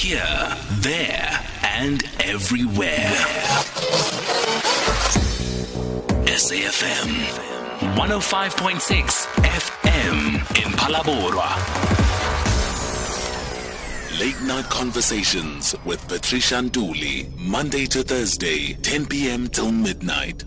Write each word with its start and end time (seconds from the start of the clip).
Here, 0.00 0.56
there, 0.80 1.44
and 1.62 2.02
everywhere. 2.20 3.12
SAFM 6.24 7.10
105.6 7.96 9.26
FM 9.44 10.38
in 10.64 10.72
Palabora. 10.72 11.50
Late 14.18 14.40
night 14.40 14.64
conversations 14.70 15.74
with 15.84 16.00
Patricia 16.08 16.54
Nduli, 16.62 17.36
Monday 17.36 17.84
to 17.84 18.02
Thursday, 18.02 18.72
10 18.80 19.04
p.m. 19.04 19.48
till 19.48 19.70
midnight. 19.70 20.44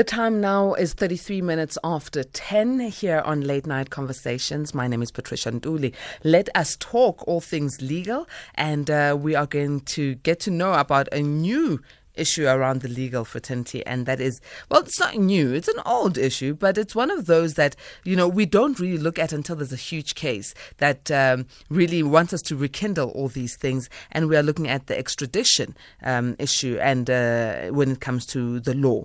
The 0.00 0.04
time 0.04 0.40
now 0.40 0.72
is 0.72 0.94
33 0.94 1.42
minutes 1.42 1.76
after 1.84 2.24
10 2.24 2.80
here 2.80 3.20
on 3.26 3.42
Late 3.42 3.66
Night 3.66 3.90
Conversations. 3.90 4.72
My 4.72 4.88
name 4.88 5.02
is 5.02 5.10
Patricia 5.10 5.52
Nduli. 5.52 5.94
Let 6.24 6.48
us 6.56 6.78
talk 6.80 7.22
all 7.28 7.42
things 7.42 7.82
legal, 7.82 8.26
and 8.54 8.90
uh, 8.90 9.14
we 9.20 9.34
are 9.34 9.44
going 9.44 9.80
to 9.80 10.14
get 10.14 10.40
to 10.40 10.50
know 10.50 10.72
about 10.72 11.12
a 11.12 11.20
new 11.20 11.82
issue 12.14 12.46
around 12.46 12.82
the 12.82 12.88
legal 12.88 13.24
fraternity, 13.24 13.84
and 13.86 14.06
that 14.06 14.20
is, 14.20 14.40
well, 14.70 14.82
it's 14.82 15.00
not 15.00 15.16
new, 15.16 15.52
it's 15.52 15.68
an 15.68 15.80
old 15.86 16.18
issue, 16.18 16.54
but 16.54 16.78
it's 16.78 16.94
one 16.94 17.10
of 17.10 17.26
those 17.26 17.54
that, 17.54 17.76
you 18.04 18.16
know, 18.16 18.28
we 18.28 18.46
don't 18.46 18.78
really 18.78 18.98
look 18.98 19.18
at 19.18 19.32
until 19.32 19.56
there's 19.56 19.72
a 19.72 19.76
huge 19.76 20.14
case 20.14 20.54
that 20.78 21.10
um, 21.10 21.46
really 21.68 22.02
wants 22.02 22.32
us 22.32 22.42
to 22.42 22.56
rekindle 22.56 23.10
all 23.10 23.28
these 23.28 23.56
things. 23.56 23.88
And 24.12 24.28
we 24.28 24.36
are 24.36 24.42
looking 24.42 24.68
at 24.68 24.86
the 24.86 24.98
extradition 24.98 25.76
um, 26.02 26.36
issue 26.38 26.78
and 26.80 27.08
uh, 27.08 27.68
when 27.68 27.90
it 27.90 28.00
comes 28.00 28.26
to 28.26 28.60
the 28.60 28.74
law. 28.74 29.04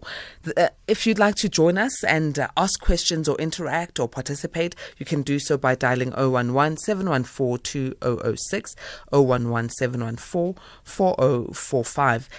Uh, 0.57 0.69
if 0.87 1.05
you'd 1.07 1.19
like 1.19 1.35
to 1.35 1.49
join 1.49 1.77
us 1.77 2.03
and 2.03 2.37
uh, 2.39 2.47
ask 2.57 2.79
questions 2.79 3.27
or 3.27 3.35
interact 3.37 3.99
or 3.99 4.07
participate, 4.07 4.75
you 4.97 5.05
can 5.05 5.21
do 5.21 5.39
so 5.39 5.57
by 5.57 5.75
dialing 5.75 6.13
011 6.13 6.77
714 6.77 7.59
2006, 7.63 8.75
011 9.11 9.69
714 9.69 10.61
4045. 10.83 12.29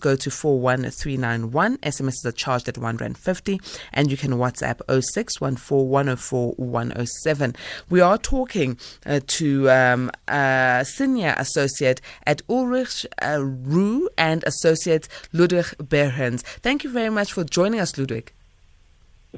Go 0.00 0.16
to 0.16 0.30
41391. 0.30 1.76
SMSs 1.78 2.24
are 2.24 2.32
charged 2.32 2.68
at 2.68 2.78
1 2.78 2.96
Rand 2.96 3.18
50 3.18 3.60
and 3.92 4.10
you 4.10 4.16
can 4.16 4.32
WhatsApp 4.32 4.80
0614 4.88 7.54
We 7.90 8.00
are 8.00 8.18
talking 8.18 8.78
uh, 9.06 9.20
to 9.26 9.70
um, 9.70 10.10
a 10.28 10.84
senior 10.86 11.34
associate 11.38 12.00
at 12.26 12.42
Ulrich 12.48 13.06
uh, 13.20 13.42
Roux 13.42 14.08
and 14.16 14.44
associate 14.44 15.08
Ludwig 15.32 15.74
Behrens. 15.88 16.42
Thank 16.42 16.84
you 16.84 16.90
very 16.90 17.10
much 17.10 17.32
for 17.32 17.42
joining 17.44 17.80
us, 17.80 17.98
Ludwig. 17.98 18.32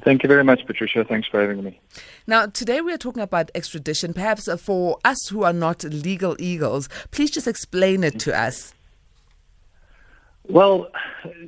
Thank 0.01 0.23
you 0.23 0.27
very 0.27 0.43
much, 0.43 0.65
Patricia. 0.65 1.05
Thanks 1.05 1.27
for 1.27 1.39
having 1.39 1.63
me. 1.63 1.79
Now, 2.27 2.47
today 2.47 2.81
we 2.81 2.91
are 2.91 2.97
talking 2.97 3.23
about 3.23 3.49
extradition. 3.55 4.13
Perhaps 4.13 4.49
for 4.61 4.97
us 5.05 5.29
who 5.29 5.43
are 5.43 5.53
not 5.53 5.85
legal 5.85 6.35
eagles, 6.37 6.89
please 7.11 7.31
just 7.31 7.47
explain 7.47 8.03
it 8.03 8.19
to 8.19 8.37
us. 8.37 8.73
Well, 10.49 10.91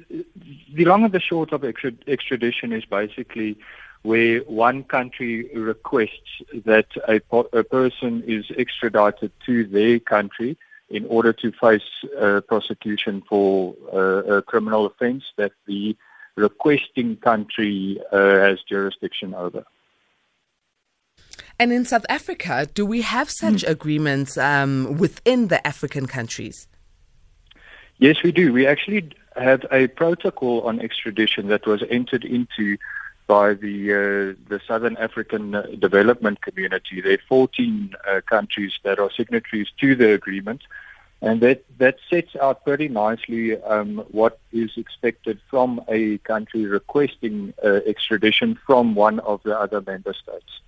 the 0.09 0.85
long 0.85 1.03
and 1.03 1.13
the 1.13 1.19
short 1.19 1.53
of 1.53 1.63
extradition 1.63 2.73
is 2.73 2.85
basically 2.85 3.57
where 4.03 4.39
one 4.41 4.83
country 4.83 5.49
requests 5.55 6.41
that 6.65 6.87
a, 7.07 7.21
a 7.53 7.63
person 7.63 8.23
is 8.25 8.45
extradited 8.57 9.31
to 9.45 9.65
their 9.65 9.99
country 9.99 10.57
in 10.89 11.05
order 11.07 11.33
to 11.33 11.51
face 11.51 11.81
uh, 12.19 12.41
prosecution 12.47 13.21
for 13.27 13.75
uh, 13.93 14.37
a 14.37 14.41
criminal 14.41 14.85
offense 14.85 15.23
that 15.35 15.51
the 15.65 15.95
requesting 16.35 17.17
country 17.17 17.99
uh, 18.11 18.17
has 18.17 18.59
jurisdiction 18.61 19.33
over. 19.33 19.65
And 21.59 21.73
in 21.73 21.85
South 21.85 22.05
Africa, 22.07 22.67
do 22.71 22.85
we 22.85 23.01
have 23.01 23.29
such 23.29 23.63
mm. 23.63 23.69
agreements 23.69 24.37
um, 24.37 24.97
within 24.97 25.47
the 25.47 25.65
African 25.65 26.05
countries? 26.05 26.67
Yes, 27.99 28.21
we 28.23 28.31
do. 28.31 28.53
We 28.53 28.67
actually 28.67 29.09
have 29.35 29.65
a 29.71 29.87
protocol 29.87 30.61
on 30.61 30.79
extradition 30.79 31.47
that 31.47 31.65
was 31.65 31.83
entered 31.89 32.23
into 32.23 32.77
by 33.25 33.53
the 33.55 33.93
uh, 33.93 34.49
the 34.49 34.61
Southern 34.67 34.97
African 34.97 35.51
Development 35.79 36.39
Community. 36.41 37.01
There 37.01 37.13
are 37.13 37.27
14 37.27 37.95
uh, 38.07 38.21
countries 38.21 38.73
that 38.83 38.99
are 38.99 39.11
signatories 39.11 39.67
to 39.81 39.95
the 39.95 40.13
agreement, 40.13 40.61
and 41.21 41.41
that 41.41 41.65
that 41.79 41.97
sets 42.09 42.35
out 42.35 42.63
pretty 42.63 42.87
nicely 42.87 43.61
um, 43.63 44.05
what 44.11 44.39
is 44.51 44.71
expected 44.77 45.39
from 45.49 45.81
a 45.87 46.19
country 46.19 46.65
requesting 46.65 47.53
uh, 47.63 47.79
extradition 47.85 48.59
from 48.65 48.95
one 48.95 49.19
of 49.21 49.41
the 49.43 49.57
other 49.57 49.81
member 49.81 50.13
states. 50.13 50.61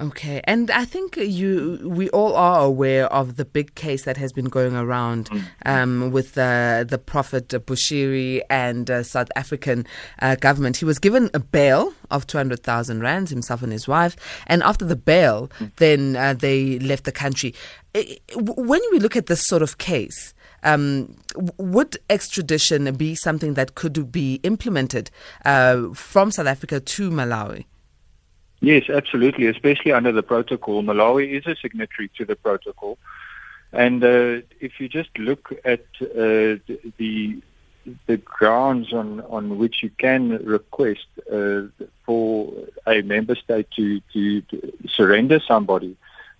Okay, 0.00 0.40
and 0.42 0.72
I 0.72 0.84
think 0.84 1.16
you 1.16 1.78
we 1.84 2.08
all 2.10 2.34
are 2.34 2.62
aware 2.64 3.06
of 3.12 3.36
the 3.36 3.44
big 3.44 3.76
case 3.76 4.04
that 4.04 4.16
has 4.16 4.32
been 4.32 4.46
going 4.46 4.74
around 4.74 5.30
mm. 5.30 5.44
um, 5.66 6.10
with 6.10 6.36
uh, 6.36 6.82
the 6.82 6.98
Prophet 6.98 7.48
Bushiri 7.48 8.40
and 8.50 8.90
uh, 8.90 9.04
South 9.04 9.28
African 9.36 9.86
uh, 10.20 10.34
government. 10.34 10.78
He 10.78 10.84
was 10.84 10.98
given 10.98 11.30
a 11.32 11.38
bail 11.38 11.94
of 12.10 12.26
two 12.26 12.38
hundred 12.38 12.64
thousand 12.64 13.02
rands, 13.02 13.30
himself 13.30 13.62
and 13.62 13.70
his 13.70 13.86
wife, 13.86 14.16
and 14.48 14.64
after 14.64 14.84
the 14.84 14.96
bail, 14.96 15.48
mm. 15.60 15.70
then 15.76 16.16
uh, 16.16 16.34
they 16.34 16.80
left 16.80 17.04
the 17.04 17.12
country. 17.12 17.54
When 18.36 18.80
we 18.90 18.98
look 18.98 19.14
at 19.16 19.26
this 19.26 19.46
sort 19.46 19.62
of 19.62 19.78
case. 19.78 20.34
Um, 20.66 21.18
would 21.58 21.98
extradition 22.08 22.90
be 22.94 23.14
something 23.14 23.52
that 23.52 23.74
could 23.74 24.10
be 24.10 24.40
implemented 24.44 25.10
uh, 25.44 25.88
from 25.92 26.30
South 26.30 26.46
Africa 26.46 26.80
to 26.80 27.10
Malawi? 27.10 27.66
Yes, 28.64 28.88
absolutely, 28.88 29.46
especially 29.48 29.92
under 29.92 30.10
the 30.10 30.22
protocol. 30.22 30.82
Malawi 30.82 31.38
is 31.38 31.46
a 31.46 31.54
signatory 31.54 32.08
to 32.16 32.24
the 32.24 32.34
protocol. 32.34 32.96
And 33.74 34.02
uh, 34.02 34.40
if 34.58 34.80
you 34.80 34.88
just 34.88 35.10
look 35.18 35.52
at 35.66 35.84
uh, 36.00 36.56
the 36.96 37.42
the 38.06 38.16
grounds 38.16 38.94
on, 38.94 39.20
on 39.28 39.58
which 39.58 39.82
you 39.82 39.90
can 39.98 40.42
request 40.42 41.06
uh, 41.30 41.64
for 42.06 42.50
a 42.86 43.02
member 43.02 43.34
state 43.34 43.70
to, 43.72 44.00
to, 44.14 44.40
to, 44.40 44.72
surrender 44.88 45.38
somebody 45.46 45.94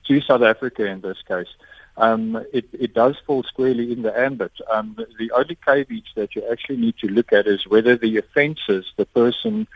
to 0.07 0.23
South 0.23 0.41
Africa 0.41 0.87
in 0.87 1.03
this 1.03 1.21
case, 1.29 1.53
um, 1.99 2.43
it, 2.55 2.65
it 2.73 2.95
does 2.95 3.17
fall 3.27 3.43
squarely 3.43 3.93
in 3.93 4.01
the 4.01 4.19
ambit. 4.19 4.53
Um, 4.73 4.97
the 5.19 5.31
only 5.33 5.59
caveats 5.63 6.15
that 6.15 6.35
you 6.35 6.43
actually 6.51 6.79
need 6.79 6.97
to 7.01 7.09
look 7.09 7.31
at 7.31 7.47
is 7.47 7.69
whether 7.69 7.95
the 7.95 8.17
offences 8.17 8.87
the 8.97 9.05
person 9.05 9.67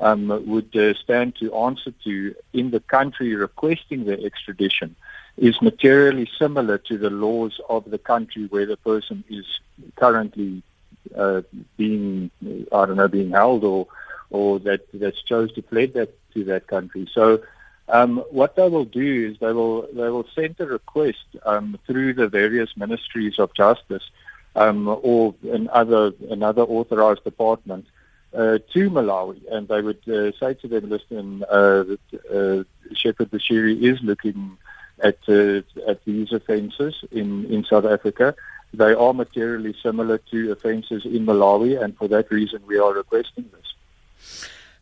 um, 0.00 0.28
would 0.46 0.74
uh, 0.76 0.94
stand 0.94 1.36
to 1.36 1.54
answer 1.54 1.92
to 2.04 2.34
in 2.52 2.70
the 2.70 2.80
country 2.80 3.34
requesting 3.34 4.04
the 4.04 4.24
extradition 4.24 4.94
is 5.36 5.60
materially 5.62 6.28
similar 6.38 6.78
to 6.78 6.98
the 6.98 7.10
laws 7.10 7.60
of 7.68 7.90
the 7.90 7.98
country 7.98 8.46
where 8.46 8.66
the 8.66 8.76
person 8.76 9.24
is 9.28 9.46
currently 9.96 10.62
uh, 11.16 11.42
being, 11.76 12.30
I 12.72 12.86
don't 12.86 12.96
know, 12.96 13.08
being 13.08 13.30
held 13.30 13.64
or 13.64 13.86
or 14.30 14.58
that 14.60 14.82
that's 14.92 15.22
chose 15.22 15.52
to 15.54 15.62
fled 15.62 15.94
that 15.94 16.14
to 16.34 16.44
that 16.44 16.66
country. 16.66 17.08
So. 17.12 17.42
Um, 17.90 18.18
what 18.30 18.54
they 18.54 18.68
will 18.68 18.84
do 18.84 19.30
is 19.30 19.38
they 19.38 19.50
will 19.50 19.88
they 19.94 20.10
will 20.10 20.28
send 20.34 20.56
a 20.58 20.66
request 20.66 21.24
um, 21.46 21.78
through 21.86 22.12
the 22.12 22.28
various 22.28 22.68
ministries 22.76 23.38
of 23.38 23.54
justice 23.54 24.02
um, 24.54 24.88
or 24.88 25.34
another 25.50 26.12
another 26.28 26.64
authorized 26.64 27.24
department 27.24 27.86
uh, 28.34 28.58
to 28.72 28.90
Malawi, 28.90 29.40
and 29.50 29.68
they 29.68 29.80
would 29.80 30.06
uh, 30.08 30.32
say 30.38 30.54
to 30.54 30.68
them, 30.68 30.88
"Listen, 30.88 31.44
uh, 31.48 31.84
that, 31.84 32.00
uh, 32.30 32.94
Shepherd 32.94 33.30
Bushiri 33.30 33.82
is 33.82 34.02
looking 34.02 34.58
at 35.00 35.18
uh, 35.28 35.62
at 35.88 36.04
these 36.04 36.32
offences 36.32 37.04
in 37.10 37.46
in 37.46 37.64
South 37.64 37.84
Africa. 37.84 38.34
They 38.74 38.92
are 38.92 39.14
materially 39.14 39.74
similar 39.82 40.18
to 40.30 40.52
offences 40.52 41.06
in 41.06 41.24
Malawi, 41.24 41.82
and 41.82 41.96
for 41.96 42.08
that 42.08 42.30
reason, 42.30 42.62
we 42.66 42.78
are 42.78 42.92
requesting 42.92 43.50
this." 43.52 43.74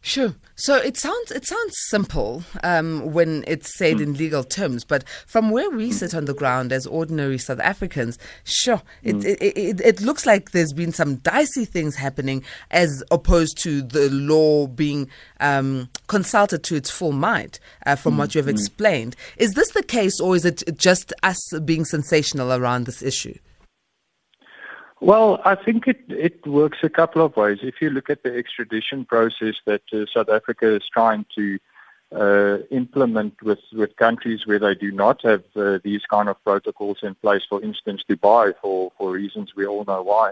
Sure. 0.01 0.35
So 0.59 0.77
it 0.77 0.97
sounds 0.97 1.31
it 1.33 1.47
sounds 1.47 1.75
simple 1.89 2.43
um, 2.65 3.13
when 3.13 3.45
it's 3.47 3.77
said 3.77 3.99
mm. 3.99 4.03
in 4.03 4.15
legal 4.15 4.43
terms, 4.43 4.85
but 4.85 5.07
from 5.27 5.51
where 5.51 5.69
we 5.71 5.93
sit 5.93 6.15
on 6.15 6.25
the 6.25 6.33
ground 6.33 6.73
as 6.73 6.87
ordinary 6.87 7.37
South 7.37 7.61
Africans, 7.61 8.19
sure, 8.45 8.81
it, 9.03 9.17
mm. 9.17 9.25
it, 9.27 9.39
it, 9.43 9.81
it, 9.83 10.01
looks 10.01 10.25
like 10.25 10.53
there's 10.53 10.73
been 10.73 10.93
some 10.93 11.17
dicey 11.17 11.67
things 11.67 11.97
happening 11.97 12.43
as 12.71 13.05
opposed 13.11 13.59
to 13.59 13.83
the 13.83 14.09
law 14.09 14.67
being 14.67 15.11
um, 15.41 15.91
consulted 16.07 16.63
to 16.65 16.75
its 16.75 16.91
full 16.91 17.13
might. 17.13 17.61
Uh, 17.85 17.95
from 17.95 18.15
mm. 18.15 18.19
what 18.19 18.35
you 18.35 18.39
have 18.39 18.47
hmm. 18.47 18.57
explained, 18.57 19.15
is 19.37 19.53
this 19.53 19.73
the 19.73 19.83
case, 19.83 20.19
or 20.21 20.35
is 20.35 20.47
it 20.47 20.63
just 20.79 21.13
us 21.23 21.39
being 21.67 21.85
sensational 21.85 22.51
around 22.53 22.87
this 22.87 23.03
issue? 23.03 23.37
Well, 25.01 25.41
I 25.45 25.55
think 25.55 25.87
it, 25.87 26.01
it 26.09 26.47
works 26.47 26.79
a 26.83 26.89
couple 26.89 27.25
of 27.25 27.37
ways. 27.37 27.59
If 27.63 27.83
you 27.83 27.91
look 27.91 28.09
at 28.09 28.23
the 28.23 28.35
extradition 28.35 29.05
process 29.05 29.55
that 29.67 29.83
uh, 29.93 30.07
South 30.13 30.31
Africa 30.31 30.75
is 30.75 30.83
trying 30.91 31.27
to 31.35 31.59
uh, 32.13 32.59
implement 32.71 33.43
with, 33.43 33.59
with 33.73 33.95
countries 33.97 34.47
where 34.47 34.59
they 34.59 34.75
do 34.75 34.91
not 34.91 35.21
have 35.23 35.45
uh, 35.55 35.79
these 35.85 36.03
kind 36.09 36.29
of 36.29 36.43
protocols 36.45 36.99
in 37.03 37.15
place, 37.17 37.43
for 37.49 37.63
instance, 37.63 38.05
Dubai, 38.09 38.55
for, 38.63 38.93
for 38.97 39.11
reasons 39.11 39.55
we 39.55 39.67
all 39.67 39.85
know 39.85 40.03
why, 40.03 40.31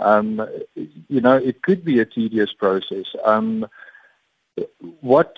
um, 0.00 0.44
you 0.74 1.20
know, 1.20 1.36
it 1.36 1.62
could 1.62 1.84
be 1.84 2.00
a 2.00 2.06
tedious 2.06 2.52
process. 2.52 3.04
Um, 3.24 3.66
what 5.00 5.36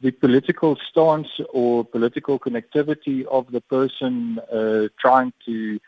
the 0.00 0.10
political 0.10 0.76
stance 0.90 1.28
or 1.52 1.84
political 1.84 2.38
connectivity 2.38 3.24
of 3.26 3.50
the 3.52 3.60
person 3.60 4.38
uh, 4.52 4.88
trying 4.98 5.32
to 5.46 5.78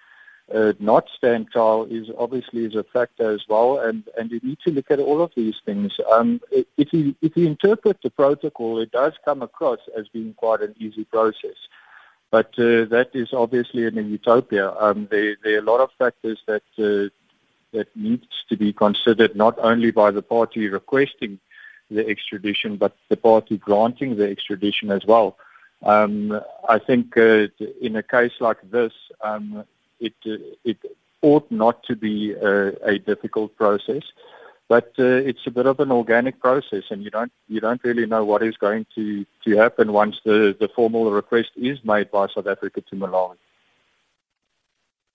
uh, 0.55 0.73
not 0.79 1.09
stand 1.17 1.51
trial 1.51 1.87
is 1.91 2.09
obviously 2.19 2.65
is 2.65 2.75
a 2.75 2.85
factor 2.85 3.31
as 3.33 3.43
well, 3.49 3.79
and, 3.79 4.05
and 4.19 4.31
you 4.31 4.41
need 4.43 4.59
to 4.65 4.71
look 4.71 4.91
at 4.91 4.99
all 4.99 5.23
of 5.23 5.33
these 5.37 5.57
things. 5.65 5.93
Um, 6.13 6.41
if 6.51 6.93
you 6.93 7.15
if 7.23 7.37
you 7.37 7.47
interpret 7.47 7.99
the 8.03 8.11
protocol, 8.11 8.79
it 8.79 8.93
does 8.93 9.15
come 9.25 9.43
across 9.43 9.79
as 9.97 10.09
being 10.09 10.35
quite 10.35 10.61
an 10.61 10.75
easy 10.79 11.05
process, 11.05 11.57
but 12.31 12.49
uh, 12.59 12.85
that 12.87 13.11
is 13.15 13.33
obviously 13.33 13.85
in 13.87 13.99
a 13.99 14.03
utopia. 14.03 14.73
Um, 14.79 15.09
there 15.11 15.37
there 15.43 15.57
are 15.57 15.61
a 15.61 15.71
lot 15.71 15.81
of 15.81 15.91
factors 15.99 16.39
that 16.47 16.63
uh, 16.79 17.09
that 17.73 17.89
needs 17.97 18.27
to 18.49 18.57
be 18.57 18.73
considered 18.73 19.35
not 19.35 19.59
only 19.59 19.91
by 19.91 20.11
the 20.11 20.23
party 20.23 20.69
requesting 20.69 21.39
the 21.91 22.07
extradition, 22.07 22.77
but 22.77 22.97
the 23.09 23.17
party 23.17 23.57
granting 23.59 24.17
the 24.17 24.29
extradition 24.29 24.91
as 24.91 25.05
well. 25.05 25.37
Um, 25.83 26.41
I 26.69 26.79
think 26.79 27.17
uh, 27.17 27.49
in 27.81 27.97
a 27.97 28.03
case 28.03 28.33
like 28.41 28.59
this, 28.71 28.93
um, 29.21 29.65
it 30.09 30.15
uh, 30.27 30.37
it 30.65 30.79
ought 31.23 31.51
not 31.51 31.83
to 31.85 31.97
be 31.97 32.35
uh, 32.37 32.73
a 32.83 32.99
difficult 32.99 33.57
process, 33.57 34.03
but 34.69 34.93
uh, 34.99 35.29
it's 35.29 35.47
a 35.47 35.51
bit 35.51 35.67
of 35.67 35.81
an 35.81 35.93
organic 35.93 36.41
process, 36.41 36.85
and 36.91 37.03
you 37.03 37.11
don't 37.11 37.33
you 37.49 37.61
don't 37.61 37.83
really 37.85 38.07
know 38.07 38.25
what 38.25 38.43
is 38.43 38.57
going 38.57 38.87
to 38.95 39.25
to 39.45 39.57
happen 39.57 39.93
once 39.93 40.17
the 40.25 40.57
the 40.59 40.69
formal 40.69 41.11
request 41.11 41.51
is 41.57 41.79
made 41.85 42.11
by 42.11 42.27
South 42.35 42.47
Africa 42.47 42.81
to 42.81 42.97
Malawi. 42.97 43.37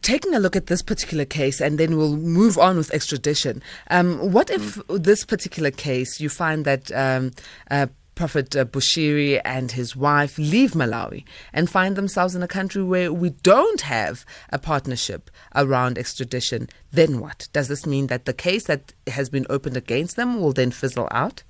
Taking 0.02 0.34
a 0.34 0.40
look 0.40 0.56
at 0.56 0.68
this 0.68 0.82
particular 0.82 1.26
case, 1.26 1.60
and 1.60 1.78
then 1.78 1.98
we'll 1.98 2.16
move 2.16 2.58
on 2.58 2.78
with 2.78 2.94
extradition. 2.94 3.62
Um, 3.90 4.32
what 4.32 4.50
if 4.50 4.76
mm. 4.76 5.04
this 5.04 5.26
particular 5.26 5.72
case 5.72 6.22
you 6.22 6.30
find 6.30 6.64
that 6.64 6.92
um, 6.92 7.32
uh, 7.70 7.88
Prophet 8.18 8.56
uh, 8.56 8.66
Bushiri 8.66 9.40
and 9.46 9.72
his 9.72 9.96
wife 9.96 10.40
leave 10.40 10.72
Malawi 10.72 11.24
and 11.54 11.70
find 11.70 11.96
themselves 11.96 12.34
in 12.34 12.42
a 12.42 12.48
country 12.48 12.82
where 12.82 13.14
we 13.14 13.30
don't 13.30 13.82
have 13.82 14.26
a 14.52 14.58
partnership 14.58 15.30
around 15.54 16.00
extradition, 16.00 16.68
then 16.92 17.20
what? 17.20 17.48
Does 17.54 17.68
this 17.68 17.86
mean 17.86 18.08
that 18.08 18.26
the 18.26 18.34
case 18.34 18.64
that 18.64 18.92
has 19.06 19.30
been 19.30 19.46
opened 19.52 19.78
against 19.78 20.16
them 20.16 20.42
will 20.42 20.52
then 20.52 20.72
fizzle 20.72 21.08
out? 21.12 21.44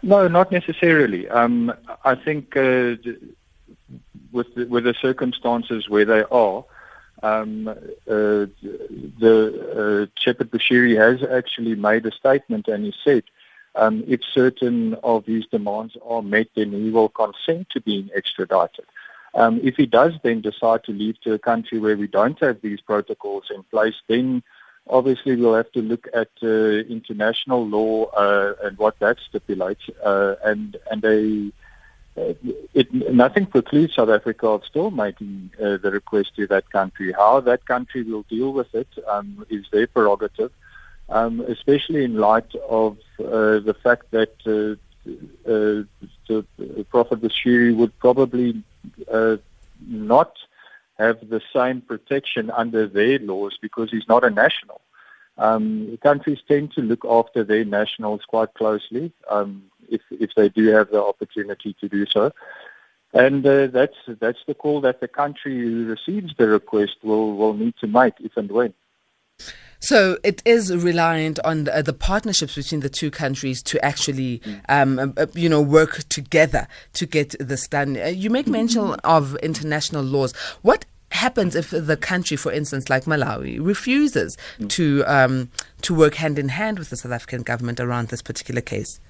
No, 0.00 0.28
not 0.28 0.52
necessarily. 0.52 1.28
Um, 1.28 1.74
I 2.04 2.14
think 2.14 2.56
uh, 2.56 2.94
with 4.30 4.54
the, 4.54 4.66
with 4.68 4.84
the 4.84 4.94
circumstances 4.94 5.88
where 5.88 6.04
they 6.04 6.22
are, 6.30 6.64
um, 7.24 7.66
uh, 7.66 7.74
the 8.06 10.06
uh, 10.06 10.20
Shepherd 10.20 10.52
Bushiri 10.52 10.96
has 10.96 11.28
actually 11.28 11.74
made 11.74 12.06
a 12.06 12.12
statement 12.12 12.68
and 12.68 12.84
he 12.84 12.94
said 13.02 13.24
um, 13.76 14.04
if 14.06 14.20
certain 14.34 14.94
of 15.02 15.26
his 15.26 15.46
demands 15.46 15.96
are 16.04 16.22
met, 16.22 16.48
then 16.56 16.72
he 16.72 16.90
will 16.90 17.08
consent 17.08 17.68
to 17.70 17.80
being 17.80 18.10
extradited. 18.14 18.86
Um, 19.34 19.60
if 19.62 19.76
he 19.76 19.84
does 19.84 20.14
then 20.22 20.40
decide 20.40 20.84
to 20.84 20.92
leave 20.92 21.20
to 21.20 21.34
a 21.34 21.38
country 21.38 21.78
where 21.78 21.96
we 21.96 22.06
don't 22.06 22.40
have 22.40 22.62
these 22.62 22.80
protocols 22.80 23.44
in 23.54 23.62
place, 23.64 23.94
then 24.08 24.42
obviously 24.88 25.36
we'll 25.36 25.54
have 25.54 25.70
to 25.72 25.82
look 25.82 26.08
at 26.14 26.30
uh, 26.42 26.46
international 26.46 27.66
law 27.66 28.06
uh, 28.06 28.54
and 28.62 28.78
what 28.78 28.98
that 29.00 29.18
stipulates. 29.28 29.82
Uh, 30.02 30.36
and 30.42 30.78
and 30.90 31.04
a, 31.04 31.52
uh, 32.18 32.32
it, 32.72 32.92
nothing 33.12 33.44
precludes 33.44 33.94
South 33.94 34.08
Africa 34.08 34.46
of 34.48 34.64
still 34.64 34.90
making 34.90 35.50
uh, 35.60 35.76
the 35.76 35.90
request 35.90 36.34
to 36.36 36.46
that 36.46 36.70
country. 36.70 37.12
How 37.12 37.40
that 37.40 37.66
country 37.66 38.04
will 38.04 38.22
deal 38.22 38.54
with 38.54 38.74
it 38.74 38.88
um, 39.06 39.44
is 39.50 39.66
their 39.70 39.86
prerogative 39.86 40.50
um, 41.08 41.40
especially 41.40 42.04
in 42.04 42.16
light 42.16 42.54
of 42.68 42.98
uh, 43.20 43.60
the 43.60 43.76
fact 43.82 44.10
that 44.10 44.34
uh, 44.46 44.76
uh, 45.48 45.84
the 46.26 46.86
Prophet 46.90 47.20
Bushiri 47.20 47.76
would 47.76 47.96
probably 47.98 48.62
uh, 49.12 49.36
not 49.86 50.36
have 50.98 51.28
the 51.28 51.40
same 51.52 51.80
protection 51.80 52.50
under 52.50 52.86
their 52.86 53.18
laws 53.18 53.58
because 53.60 53.90
he's 53.90 54.08
not 54.08 54.24
a 54.24 54.30
national. 54.30 54.80
Um, 55.38 55.98
countries 56.02 56.38
tend 56.48 56.72
to 56.72 56.80
look 56.80 57.04
after 57.04 57.44
their 57.44 57.64
nationals 57.64 58.22
quite 58.26 58.54
closely 58.54 59.12
um, 59.30 59.64
if, 59.88 60.00
if 60.10 60.30
they 60.34 60.48
do 60.48 60.68
have 60.68 60.90
the 60.90 61.02
opportunity 61.02 61.76
to 61.80 61.88
do 61.88 62.06
so. 62.06 62.32
And 63.12 63.46
uh, 63.46 63.68
that's 63.68 63.96
that's 64.06 64.40
the 64.46 64.54
call 64.54 64.80
that 64.82 65.00
the 65.00 65.08
country 65.08 65.58
who 65.58 65.86
receives 65.86 66.34
the 66.36 66.48
request 66.48 66.96
will, 67.02 67.36
will 67.36 67.54
need 67.54 67.74
to 67.80 67.86
make 67.86 68.14
if 68.20 68.36
and 68.36 68.50
when. 68.50 68.74
So 69.80 70.18
it 70.24 70.42
is 70.44 70.74
reliant 70.74 71.38
on 71.40 71.64
the, 71.64 71.76
uh, 71.78 71.82
the, 71.82 71.92
partnerships 71.92 72.54
between 72.54 72.80
the 72.80 72.88
two 72.88 73.10
countries 73.10 73.62
to 73.64 73.84
actually, 73.84 74.38
mm. 74.40 74.60
um, 74.68 74.98
uh, 74.98 75.08
uh, 75.16 75.26
you 75.34 75.48
know, 75.48 75.60
work 75.60 76.04
together 76.08 76.66
to 76.94 77.06
get 77.06 77.34
this 77.38 77.68
done. 77.68 77.96
Uh, 77.96 78.06
you 78.06 78.30
make 78.30 78.46
mention 78.46 78.82
mm-hmm. 78.82 79.06
of 79.06 79.36
international 79.36 80.02
laws. 80.02 80.34
What 80.62 80.84
happens 81.12 81.54
if 81.54 81.70
the 81.70 81.96
country, 81.96 82.36
for 82.36 82.52
instance, 82.52 82.90
like 82.90 83.04
Malawi, 83.04 83.58
refuses 83.64 84.36
mm. 84.58 84.68
to 84.70 85.04
um, 85.06 85.50
to 85.82 85.94
work 85.94 86.14
hand 86.14 86.38
in 86.38 86.48
hand 86.48 86.78
with 86.78 86.90
the 86.90 86.96
South 86.96 87.12
African 87.12 87.42
government 87.42 87.80
around 87.80 88.08
this 88.08 88.22
particular 88.22 88.60
case? 88.60 89.00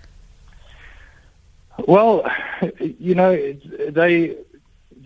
Well, 1.86 2.28
you 2.80 3.14
know, 3.14 3.36
they 3.90 4.36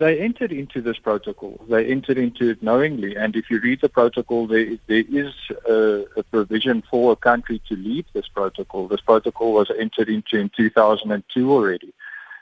they 0.01 0.19
entered 0.19 0.51
into 0.51 0.81
this 0.81 0.97
protocol. 0.97 1.63
They 1.69 1.85
entered 1.85 2.17
into 2.17 2.49
it 2.49 2.63
knowingly. 2.63 3.15
And 3.15 3.35
if 3.35 3.51
you 3.51 3.59
read 3.59 3.81
the 3.81 3.87
protocol, 3.87 4.47
there, 4.47 4.65
there 4.87 5.03
is 5.07 5.31
a, 5.69 6.05
a, 6.17 6.23
provision 6.23 6.81
for 6.89 7.11
a 7.11 7.15
country 7.15 7.61
to 7.69 7.75
leave 7.75 8.05
this 8.11 8.27
protocol. 8.27 8.87
This 8.87 9.01
protocol 9.01 9.53
was 9.53 9.69
entered 9.77 10.09
into 10.09 10.37
in 10.37 10.49
2002 10.57 11.51
already. 11.51 11.93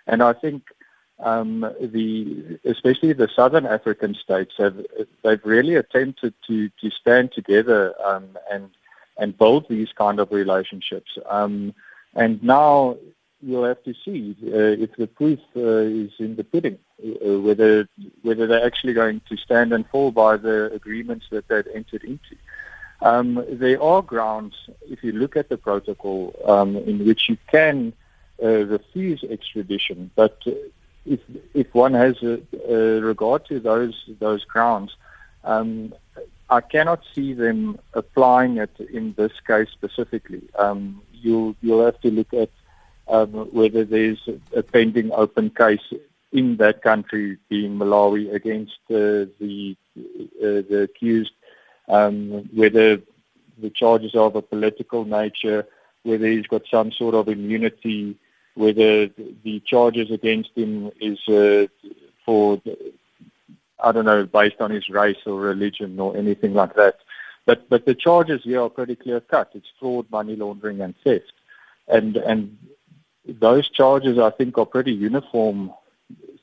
And 0.07 0.23
I 0.23 0.31
think 0.31 0.63
um, 1.19 1.69
the, 1.81 2.59
especially 2.63 3.11
the 3.11 3.27
southern 3.35 3.65
African 3.65 4.15
states 4.15 4.53
have, 4.57 4.77
they've 5.25 5.43
really 5.43 5.75
attempted 5.75 6.33
to, 6.47 6.69
to 6.79 6.89
stand 6.89 7.33
together 7.33 7.93
um, 8.05 8.37
and, 8.49 8.69
and 9.17 9.37
build 9.37 9.67
these 9.67 9.89
kind 9.97 10.21
of 10.21 10.31
relationships. 10.31 11.11
Um, 11.27 11.73
and 12.15 12.41
now 12.41 12.95
you'll 13.41 13.65
have 13.65 13.83
to 13.83 13.93
see 14.05 14.37
uh, 14.45 14.81
if 14.85 14.95
the 14.95 15.07
proof 15.07 15.39
uh, 15.57 15.59
is 15.59 16.11
in 16.19 16.37
the 16.37 16.45
pudding, 16.45 16.79
whether 17.01 17.87
whether 18.21 18.47
they're 18.47 18.65
actually 18.65 18.93
going 18.93 19.21
to 19.29 19.37
stand 19.37 19.73
and 19.73 19.87
fall 19.87 20.11
by 20.11 20.37
the 20.37 20.71
agreements 20.73 21.25
that 21.31 21.47
they've 21.47 21.67
entered 21.73 22.03
into. 22.03 22.35
Um, 23.01 23.45
there 23.49 23.81
are 23.81 24.01
grounds, 24.01 24.55
if 24.89 25.03
you 25.03 25.13
look 25.13 25.37
at 25.37 25.47
the 25.47 25.57
protocol, 25.57 26.35
um, 26.45 26.75
in 26.75 27.05
which 27.05 27.29
you 27.29 27.37
can 27.47 27.93
uh, 28.43 28.65
refuse 28.65 29.23
extradition, 29.23 30.11
but 30.15 30.37
uh, 30.45 30.51
if 31.05 31.21
if 31.53 31.73
one 31.73 31.93
has 31.93 32.21
a, 32.21 32.41
a 32.67 32.99
regard 32.99 33.45
to 33.45 33.59
those 33.59 33.95
those 34.19 34.43
grounds, 34.43 34.95
um, 35.43 35.93
I 36.49 36.61
cannot 36.61 37.01
see 37.15 37.33
them 37.33 37.79
applying 37.93 38.57
it 38.57 38.75
in 38.91 39.13
this 39.17 39.31
case 39.47 39.69
specifically. 39.71 40.43
Um, 40.57 41.01
you'll 41.13 41.55
you'll 41.61 41.85
have 41.85 41.99
to 42.01 42.11
look 42.11 42.33
at 42.33 42.49
um, 43.07 43.31
whether 43.51 43.85
there's 43.85 44.27
a 44.55 44.61
pending 44.61 45.11
open 45.11 45.49
case 45.51 45.93
in 46.31 46.57
that 46.57 46.81
country, 46.81 47.37
being 47.49 47.77
Malawi, 47.77 48.33
against 48.33 48.77
uh, 48.89 49.25
the 49.39 49.75
uh, 49.97 50.61
the 50.69 50.81
accused, 50.83 51.31
um, 51.87 52.47
whether 52.53 53.01
the 53.57 53.69
charges 53.69 54.15
are 54.15 54.27
of 54.27 54.35
a 54.35 54.41
political 54.41 55.05
nature, 55.05 55.67
whether 56.03 56.27
he's 56.27 56.47
got 56.47 56.61
some 56.69 56.91
sort 56.91 57.15
of 57.15 57.27
immunity, 57.27 58.15
whether 58.55 59.07
the 59.43 59.61
charges 59.65 60.11
against 60.11 60.51
him 60.55 60.91
is 61.01 61.19
uh, 61.27 61.67
for 62.25 62.61
I 63.83 63.91
don't 63.91 64.05
know 64.05 64.25
based 64.25 64.61
on 64.61 64.71
his 64.71 64.89
race 64.89 65.17
or 65.25 65.39
religion 65.39 65.99
or 65.99 66.15
anything 66.15 66.53
like 66.53 66.75
that. 66.75 66.97
But 67.45 67.67
but 67.69 67.85
the 67.85 67.95
charges 67.95 68.43
here 68.43 68.61
are 68.61 68.69
pretty 68.69 68.95
clear 68.95 69.19
cut. 69.19 69.49
It's 69.53 69.71
fraud, 69.79 70.05
money 70.11 70.35
laundering, 70.35 70.81
and 70.81 70.93
theft. 71.03 71.33
And 71.87 72.17
and 72.17 72.57
those 73.25 73.69
charges, 73.69 74.19
I 74.19 74.29
think, 74.29 74.57
are 74.57 74.65
pretty 74.65 74.91
uniform 74.91 75.71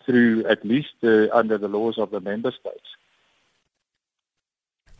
through 0.06 0.46
at 0.46 0.64
least 0.64 0.94
uh, 1.02 1.26
under 1.32 1.58
the 1.58 1.68
laws 1.68 1.98
of 1.98 2.10
the 2.10 2.20
member 2.20 2.52
states. 2.52 2.86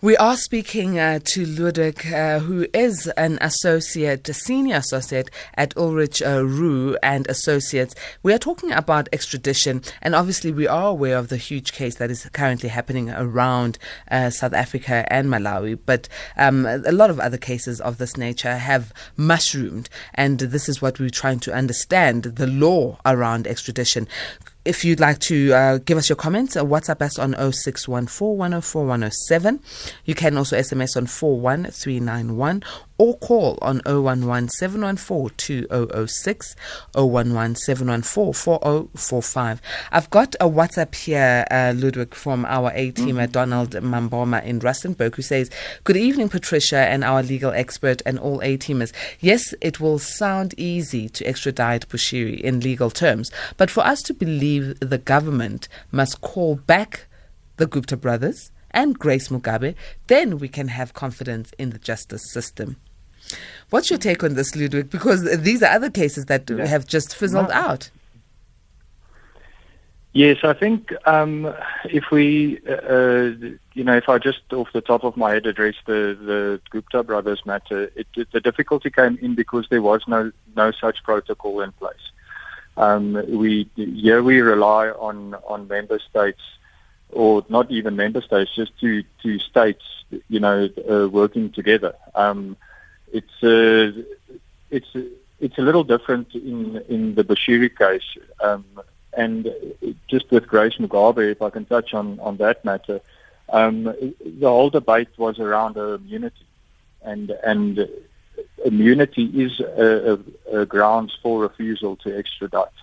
We 0.03 0.15
are 0.19 0.37
speaking 0.37 0.99
uh, 0.99 1.21
to 1.25 1.47
Ludwig, 1.47 2.13
uh, 2.13 2.41
who 2.41 2.67
is 2.75 3.07
an 3.17 3.39
associate, 3.41 4.29
a 4.29 4.35
senior 4.35 4.77
associate 4.77 5.31
at 5.55 5.75
Ulrich 5.75 6.21
uh, 6.21 6.45
Roux 6.45 6.99
and 7.03 7.27
Associates. 7.29 7.95
We 8.23 8.35
are 8.35 8.39
talking 8.39 8.73
about 8.73 9.09
extradition, 9.11 9.81
and 10.03 10.15
obviously 10.15 10.53
we 10.53 10.69
are 10.69 10.89
aware 10.89 11.17
of 11.17 11.29
the 11.29 11.39
huge 11.39 11.73
case 11.73 11.95
that 11.95 12.11
is 12.11 12.29
currently 12.35 12.69
happening 12.69 13.09
around 13.09 13.79
uh, 14.11 14.29
South 14.29 14.53
Africa 14.53 15.11
and 15.11 15.29
Malawi. 15.29 15.79
But 15.87 16.11
um, 16.37 16.67
a 16.67 16.93
lot 16.93 17.09
of 17.09 17.19
other 17.19 17.39
cases 17.39 17.81
of 17.81 17.97
this 17.97 18.19
nature 18.19 18.59
have 18.59 18.93
mushroomed, 19.17 19.89
and 20.13 20.39
this 20.39 20.69
is 20.69 20.83
what 20.83 21.01
we're 21.01 21.09
trying 21.09 21.41
to 21.41 21.55
understand: 21.55 22.25
the 22.25 22.47
law 22.47 22.99
around 23.07 23.47
extradition 23.47 24.09
if 24.67 24.85
you'd 24.85 25.01
like 25.01 25.19
to 25.21 25.53
uh, 25.53 25.79
give 25.79 25.97
us 25.97 26.09
your 26.09 26.17
comments, 26.17 26.57
uh, 26.57 26.65
WhatsApp 26.65 27.01
us 27.01 27.19
on 27.19 27.33
0614 27.33 28.37
104 28.37 28.85
107. 28.85 29.61
You 30.05 30.15
can 30.15 30.37
also 30.37 30.57
SMS 30.57 30.97
on 30.97 31.07
41391 31.07 32.63
or 32.99 33.17
call 33.19 33.59
on 33.61 33.81
011 33.85 34.49
714 34.49 35.37
2006, 35.37 36.57
011 36.95 37.55
714 37.57 38.33
4045. 38.33 39.63
I've 39.93 40.11
got 40.11 40.35
a 40.41 40.49
WhatsApp 40.49 40.95
here, 40.95 41.45
uh, 41.51 41.75
Ludwig, 41.77 42.15
from 42.15 42.45
our 42.47 42.73
A 42.75 42.93
teamer, 42.93 43.25
mm-hmm. 43.25 43.33
Donald 43.33 43.71
Mamboma 43.73 44.43
in 44.45 44.61
Rustenburg, 44.61 45.15
who 45.15 45.23
says, 45.23 45.51
Good 45.85 45.97
evening, 45.97 46.29
Patricia, 46.29 46.79
and 46.79 47.05
our 47.05 47.23
legal 47.23 47.53
expert, 47.53 48.03
and 48.07 48.19
all 48.19 48.41
A 48.43 48.57
teamers. 48.57 48.93
Yes, 49.21 49.55
it 49.61 49.81
will 49.81 49.99
sound 49.99 50.55
easy 50.57 51.09
to 51.11 51.27
extradite 51.27 51.89
Bushiri 51.89 52.41
in 52.41 52.61
legal 52.61 52.91
terms, 52.91 53.31
but 53.57 53.71
for 53.71 53.85
us 53.85 54.03
to 54.05 54.15
believe 54.15 54.79
the 54.81 54.99
government 54.99 55.69
must 55.93 56.21
call 56.21 56.57
back 56.57 57.07
the 57.57 57.67
Gupta 57.67 57.97
brothers 57.97 58.51
and 58.71 58.99
Grace 58.99 59.29
Mugabe, 59.29 59.75
then 60.07 60.39
we 60.39 60.49
can 60.49 60.69
have 60.69 60.93
confidence 60.93 61.51
in 61.59 61.71
the 61.71 61.79
justice 61.79 62.31
system. 62.31 62.77
What's 63.71 63.91
your 63.91 63.99
take 63.99 64.23
on 64.23 64.35
this, 64.35 64.55
Ludwig? 64.55 64.91
Because 64.91 65.25
these 65.43 65.63
are 65.63 65.73
other 65.73 65.91
cases 65.91 66.27
that 66.27 66.49
yeah. 66.49 66.67
have 66.67 66.87
just 66.87 67.17
fizzled 67.17 67.49
no. 67.49 67.55
out. 67.55 67.91
Yes, 70.17 70.39
I 70.45 70.55
think 70.55 70.95
um, 71.07 71.53
if 71.85 72.11
we, 72.11 72.59
uh, 72.67 72.73
uh, 72.73 73.33
you 73.75 73.85
know, 73.85 73.95
if 73.99 74.09
I 74.09 74.17
just 74.17 74.51
off 74.51 74.73
the 74.73 74.81
top 74.81 75.05
of 75.05 75.15
my 75.15 75.33
head 75.33 75.45
address 75.45 75.75
the, 75.85 76.17
the 76.19 76.61
Gupta 76.71 77.03
brothers 77.03 77.45
matter, 77.45 77.91
it, 77.95 78.07
it, 78.17 78.33
the 78.33 78.41
difficulty 78.41 78.89
came 78.89 79.19
in 79.21 79.35
because 79.35 79.67
there 79.69 79.83
was 79.83 80.01
no 80.09 80.33
no 80.57 80.71
such 80.71 81.03
protocol 81.03 81.61
in 81.61 81.73
place. 81.73 82.07
Um, 82.79 83.13
we 83.29 83.69
here 83.75 84.23
we 84.23 84.41
rely 84.41 84.89
on 84.89 85.35
on 85.47 85.69
member 85.69 85.99
states, 85.99 86.41
or 87.11 87.45
not 87.51 87.71
even 87.71 87.97
member 87.97 88.23
states, 88.23 88.55
just 88.55 88.73
two 88.81 89.05
two 89.23 89.39
states, 89.39 89.85
you 90.31 90.41
know, 90.41 90.71
uh, 90.91 91.11
working 91.11 91.53
together. 91.53 91.95
Um, 92.15 92.57
it's 93.19 93.37
uh, 93.43 94.03
it's 94.77 94.93
it's 95.45 95.59
a 95.59 95.65
little 95.69 95.85
different 95.85 96.29
in 96.35 96.59
in 96.95 97.15
the 97.15 97.25
Bushiri 97.25 97.71
case, 97.83 98.09
um, 98.47 98.65
and 99.23 99.41
just 100.13 100.27
with 100.31 100.45
Grace 100.47 100.77
Mugabe, 100.83 101.25
if 101.35 101.41
I 101.43 101.51
can 101.51 101.65
touch 101.65 101.95
on 102.01 102.07
on 102.21 102.35
that 102.45 102.65
matter, 102.65 103.01
um, 103.61 103.85
the 103.85 104.49
whole 104.55 104.71
debate 104.71 105.13
was 105.17 105.39
around 105.39 105.77
immunity, 105.77 106.47
and 107.03 107.31
and 107.53 107.89
immunity 108.65 109.25
is 109.45 109.61
a, 109.61 110.19
a, 110.53 110.61
a 110.61 110.67
grounds 110.67 111.13
for 111.23 111.41
refusal 111.41 111.97
to 111.97 112.17
extradite. 112.17 112.79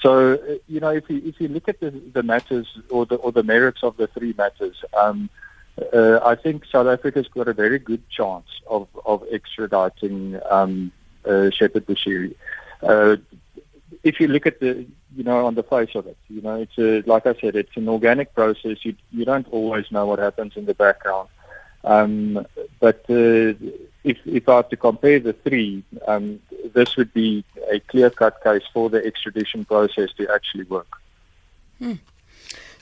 So, 0.00 0.38
you 0.68 0.80
know, 0.80 0.90
if 0.90 1.10
you, 1.10 1.20
if 1.24 1.40
you 1.40 1.48
look 1.48 1.68
at 1.68 1.80
the, 1.80 1.90
the 1.90 2.22
matters 2.22 2.68
or 2.88 3.04
the, 3.04 3.16
or 3.16 3.32
the 3.32 3.42
merits 3.42 3.82
of 3.82 3.96
the 3.96 4.06
three 4.06 4.32
matters, 4.38 4.76
um, 4.96 5.28
uh, 5.92 6.20
I 6.24 6.34
think 6.34 6.64
South 6.66 6.86
Africa's 6.86 7.28
got 7.28 7.48
a 7.48 7.52
very 7.52 7.78
good 7.78 8.08
chance 8.10 8.48
of, 8.66 8.88
of 9.04 9.22
extraditing 9.24 10.40
um, 10.50 10.92
uh, 11.24 11.50
Shepherd 11.50 11.86
Bushiri. 11.86 12.34
Uh, 12.82 13.16
if 14.02 14.20
you 14.20 14.28
look 14.28 14.46
at 14.46 14.60
the, 14.60 14.86
you 15.16 15.24
know, 15.24 15.46
on 15.46 15.54
the 15.54 15.62
face 15.62 15.94
of 15.94 16.06
it, 16.06 16.16
you 16.28 16.40
know, 16.42 16.56
it's 16.56 16.78
a, 16.78 17.02
like 17.08 17.26
I 17.26 17.34
said, 17.40 17.56
it's 17.56 17.76
an 17.76 17.88
organic 17.88 18.34
process. 18.34 18.84
You, 18.84 18.94
you 19.10 19.24
don't 19.24 19.48
always 19.48 19.90
know 19.90 20.06
what 20.06 20.18
happens 20.18 20.56
in 20.56 20.66
the 20.66 20.74
background. 20.74 21.28
Um, 21.84 22.46
but 22.80 23.04
uh, 23.08 23.54
if, 24.04 24.18
if 24.24 24.48
I 24.48 24.56
have 24.56 24.68
to 24.70 24.76
compare 24.76 25.20
the 25.20 25.32
three, 25.32 25.84
um, 26.06 26.40
this 26.74 26.96
would 26.96 27.12
be 27.14 27.44
a 27.70 27.80
clear-cut 27.80 28.42
case 28.42 28.64
for 28.72 28.90
the 28.90 29.04
extradition 29.04 29.64
process 29.64 30.10
to 30.18 30.32
actually 30.32 30.64
work. 30.64 30.88
Hmm. 31.78 31.94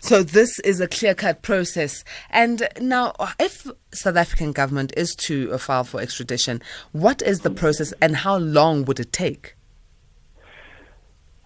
So 0.00 0.22
this 0.22 0.58
is 0.60 0.80
a 0.80 0.88
clear-cut 0.88 1.42
process. 1.42 2.04
And 2.30 2.68
now, 2.80 3.14
if 3.38 3.66
South 3.92 4.16
African 4.16 4.52
government 4.52 4.92
is 4.96 5.14
to 5.16 5.56
file 5.58 5.84
for 5.84 6.00
extradition, 6.00 6.62
what 6.92 7.22
is 7.22 7.40
the 7.40 7.50
process 7.50 7.92
and 8.00 8.16
how 8.16 8.36
long 8.36 8.84
would 8.84 9.00
it 9.00 9.12
take? 9.12 9.54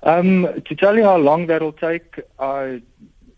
Um, 0.02 0.48
to 0.64 0.74
tell 0.74 0.96
you 0.96 1.04
how 1.04 1.18
long 1.18 1.46
that'll 1.46 1.72
take, 1.72 2.20
I 2.38 2.82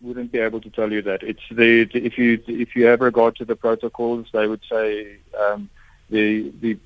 wouldn't 0.01 0.31
be 0.31 0.39
able 0.39 0.61
to 0.61 0.69
tell 0.69 0.91
you 0.91 1.01
that. 1.01 1.23
It's 1.23 1.41
the 1.51 1.89
if 1.93 2.17
you 2.17 2.41
if 2.47 2.75
you 2.75 2.85
have 2.85 3.01
regard 3.01 3.35
to 3.37 3.45
the 3.45 3.55
protocols, 3.55 4.27
they 4.31 4.47
would 4.47 4.61
say 4.69 5.17
um, 5.39 5.69
the 6.09 6.51
the 6.61 6.77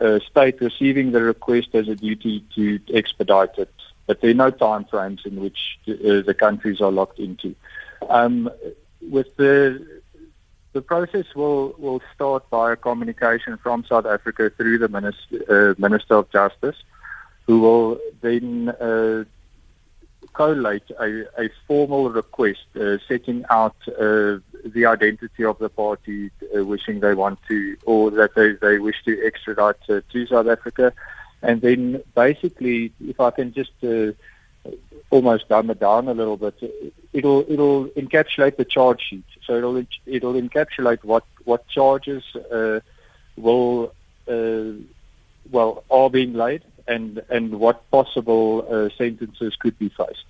uh, 0.00 0.18
state 0.20 0.60
receiving 0.60 1.12
the 1.12 1.22
request 1.22 1.68
has 1.72 1.88
a 1.88 1.94
duty 1.94 2.44
to 2.54 2.78
expedite 2.92 3.56
it 3.56 3.72
but 4.06 4.20
there 4.20 4.30
are 4.30 4.34
no 4.34 4.50
time 4.50 4.84
frames 4.84 5.22
in 5.24 5.40
which 5.40 5.78
uh, 5.88 6.22
the 6.22 6.36
countries 6.38 6.80
are 6.80 6.92
locked 6.92 7.18
into. 7.18 7.54
Um, 8.08 8.50
with 9.00 9.34
the 9.36 10.02
the 10.76 10.82
process 10.82 11.24
will, 11.34 11.74
will 11.78 12.02
start 12.14 12.50
by 12.50 12.74
a 12.74 12.76
communication 12.76 13.56
from 13.56 13.82
South 13.88 14.04
Africa 14.04 14.50
through 14.50 14.76
the 14.76 14.88
Minister, 14.88 15.38
uh, 15.48 15.74
Minister 15.78 16.16
of 16.16 16.30
Justice, 16.30 16.76
who 17.46 17.60
will 17.60 17.98
then 18.20 18.68
uh, 18.68 19.24
collate 20.34 20.90
a, 21.00 21.24
a, 21.42 21.48
formal 21.66 22.10
request 22.10 22.66
uh, 22.78 22.98
setting 23.08 23.42
out 23.48 23.74
uh, 23.88 24.36
the 24.66 24.84
identity 24.84 25.44
of 25.46 25.58
the 25.60 25.70
party 25.70 26.30
uh, 26.54 26.62
wishing 26.62 27.00
they 27.00 27.14
want 27.14 27.38
to, 27.48 27.74
or 27.86 28.10
that 28.10 28.34
they, 28.34 28.52
they 28.52 28.78
wish 28.78 29.02
to 29.06 29.26
extradite 29.26 29.80
to 29.86 30.26
South 30.26 30.46
Africa 30.46 30.92
and 31.42 31.60
then 31.60 32.02
basically, 32.14 32.92
if 33.00 33.20
I 33.20 33.30
can 33.30 33.52
just 33.52 33.72
uh, 33.82 34.12
almost 35.10 35.48
dumb 35.48 35.70
it 35.70 35.80
down 35.80 36.08
a 36.08 36.14
little 36.14 36.36
bit, 36.36 36.54
it'll 37.12 37.44
it'll 37.50 37.86
encapsulate 37.88 38.56
the 38.56 38.64
charge 38.64 39.02
sheet. 39.08 39.24
So 39.44 39.56
it'll 39.56 39.84
it'll 40.06 40.34
encapsulate 40.34 41.04
what 41.04 41.24
what 41.44 41.66
charges 41.68 42.24
uh, 42.52 42.80
will 43.36 43.92
uh, 44.28 44.72
well 45.50 45.84
are 45.90 46.10
being 46.10 46.34
laid 46.34 46.62
and 46.88 47.22
and 47.30 47.60
what 47.60 47.88
possible 47.90 48.66
uh, 48.70 48.88
sentences 48.96 49.56
could 49.56 49.78
be 49.78 49.88
faced. 49.88 50.24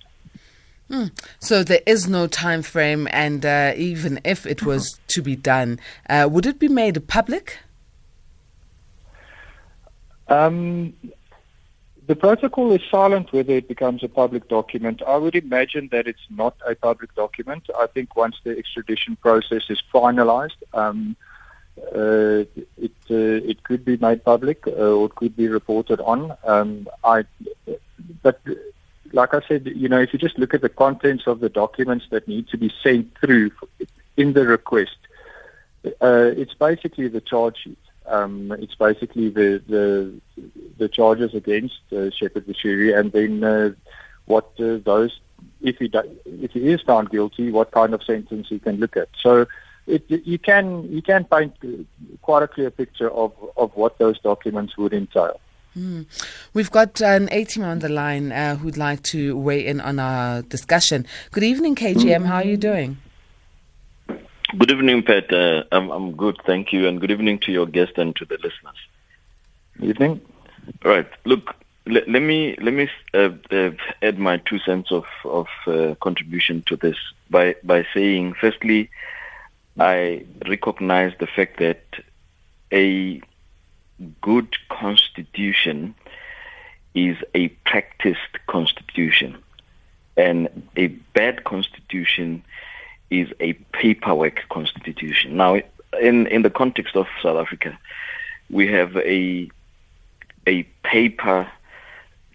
Hmm. 0.89 1.07
So 1.39 1.63
there 1.63 1.81
is 1.85 2.07
no 2.07 2.27
time 2.27 2.61
frame, 2.61 3.09
and 3.11 3.45
uh, 3.45 3.73
even 3.75 4.21
if 4.23 4.45
it 4.45 4.63
was 4.63 4.99
to 5.09 5.21
be 5.21 5.35
done, 5.35 5.79
uh, 6.09 6.29
would 6.31 6.45
it 6.45 6.59
be 6.59 6.69
made 6.69 7.07
public? 7.07 7.57
Um, 10.29 10.93
the 12.07 12.15
protocol 12.15 12.71
is 12.71 12.81
silent 12.89 13.33
whether 13.33 13.53
it 13.53 13.67
becomes 13.67 14.01
a 14.01 14.07
public 14.07 14.47
document. 14.47 15.01
I 15.05 15.17
would 15.17 15.35
imagine 15.35 15.89
that 15.91 16.07
it's 16.07 16.27
not 16.29 16.55
a 16.65 16.73
public 16.73 17.13
document. 17.15 17.69
I 17.77 17.87
think 17.87 18.15
once 18.15 18.37
the 18.43 18.57
extradition 18.57 19.17
process 19.17 19.63
is 19.69 19.81
finalized, 19.93 20.61
um, 20.73 21.17
uh, 21.93 22.45
it 22.77 22.91
uh, 23.11 23.51
it 23.51 23.63
could 23.63 23.85
be 23.85 23.97
made 23.97 24.23
public 24.23 24.65
uh, 24.67 24.71
or 24.71 25.07
it 25.07 25.15
could 25.15 25.35
be 25.35 25.47
reported 25.47 25.99
on. 25.99 26.35
Um, 26.43 26.87
I, 27.03 27.25
but 28.23 28.41
like 29.11 29.33
I 29.33 29.41
said, 29.47 29.67
you 29.67 29.89
know, 29.89 29.99
if 29.99 30.13
you 30.13 30.19
just 30.19 30.39
look 30.39 30.53
at 30.53 30.61
the 30.61 30.69
contents 30.69 31.27
of 31.27 31.39
the 31.39 31.49
documents 31.49 32.05
that 32.11 32.27
need 32.27 32.47
to 32.49 32.57
be 32.57 32.73
sent 32.81 33.15
through 33.19 33.51
in 34.15 34.33
the 34.33 34.45
request, 34.47 34.97
uh, 35.85 36.31
it's 36.35 36.53
basically 36.53 37.07
the 37.09 37.21
charge 37.21 37.57
sheet. 37.63 37.77
Um, 38.07 38.51
it's 38.53 38.75
basically 38.75 39.29
the, 39.29 39.61
the 39.67 40.13
the 40.77 40.87
charges 40.87 41.33
against 41.33 41.79
uh, 41.91 42.09
Bushiri, 42.11 42.97
and 42.97 43.11
then 43.11 43.43
uh, 43.43 43.71
what 44.25 44.51
uh, 44.59 44.77
those 44.77 45.19
if 45.61 45.77
he 45.77 45.87
do, 45.87 46.01
if 46.25 46.51
he 46.51 46.71
is 46.71 46.81
found 46.81 47.09
guilty, 47.09 47.51
what 47.51 47.71
kind 47.71 47.93
of 47.93 48.03
sentence 48.03 48.47
he 48.49 48.59
can 48.59 48.77
look 48.77 48.95
at. 48.97 49.09
So 49.21 49.47
it, 49.85 50.03
you 50.09 50.37
can 50.37 50.91
you 50.91 51.01
can 51.01 51.25
paint 51.25 51.55
quite 52.21 52.43
a 52.43 52.47
clear 52.47 52.71
picture 52.71 53.09
of 53.09 53.33
of 53.55 53.75
what 53.75 53.97
those 53.97 54.19
documents 54.19 54.77
would 54.77 54.93
entail. 54.93 55.39
Mm. 55.77 56.05
We've 56.53 56.71
got 56.71 57.01
an 57.01 57.29
A 57.31 57.43
team 57.43 57.63
on 57.63 57.79
the 57.79 57.89
line 57.89 58.31
uh, 58.31 58.55
who'd 58.55 58.77
like 58.77 59.03
to 59.03 59.37
weigh 59.37 59.65
in 59.65 59.79
on 59.79 59.99
our 59.99 60.41
discussion. 60.41 61.05
Good 61.31 61.43
evening, 61.43 61.75
KGM. 61.75 62.25
How 62.25 62.37
are 62.37 62.45
you 62.45 62.57
doing? 62.57 62.97
Good 64.55 64.71
evening, 64.71 65.03
Pat. 65.03 65.33
Uh, 65.33 65.65
I'm, 65.73 65.89
I'm 65.89 66.15
good, 66.15 66.37
thank 66.45 66.71
you, 66.71 66.87
and 66.87 67.01
good 67.01 67.11
evening 67.11 67.37
to 67.39 67.51
your 67.51 67.65
guest 67.65 67.97
and 67.97 68.15
to 68.15 68.23
the 68.23 68.35
listeners. 68.35 68.77
Evening. 69.81 70.21
All 70.85 70.91
right. 70.91 71.09
Look, 71.25 71.53
let, 71.85 72.07
let 72.07 72.21
me 72.21 72.55
let 72.61 72.73
me 72.73 72.89
uh, 73.13 73.31
uh, 73.51 73.71
add 74.01 74.17
my 74.17 74.37
two 74.37 74.59
cents 74.59 74.89
of 74.89 75.03
of 75.25 75.47
uh, 75.67 75.95
contribution 75.95 76.63
to 76.67 76.77
this 76.77 76.95
by 77.29 77.55
by 77.61 77.85
saying, 77.93 78.35
firstly, 78.39 78.89
I 79.77 80.25
recognize 80.47 81.11
the 81.19 81.27
fact 81.27 81.59
that 81.59 81.83
a 82.71 83.21
good 84.21 84.55
constitution 84.69 85.93
is 86.95 87.17
a 87.35 87.49
practiced 87.65 88.47
constitution, 88.47 89.43
and 90.15 90.69
a 90.77 90.87
bad 90.87 91.43
constitution 91.43 92.43
is 93.09 93.29
a 93.39 93.53
paperwork 93.73 94.41
constitution. 94.49 95.37
Now, 95.37 95.61
in, 96.01 96.27
in 96.27 96.41
the 96.41 96.49
context 96.49 96.95
of 96.95 97.07
South 97.21 97.37
Africa, 97.37 97.77
we 98.49 98.67
have 98.67 98.95
a, 98.97 99.49
a 100.45 100.63
paper 100.83 101.49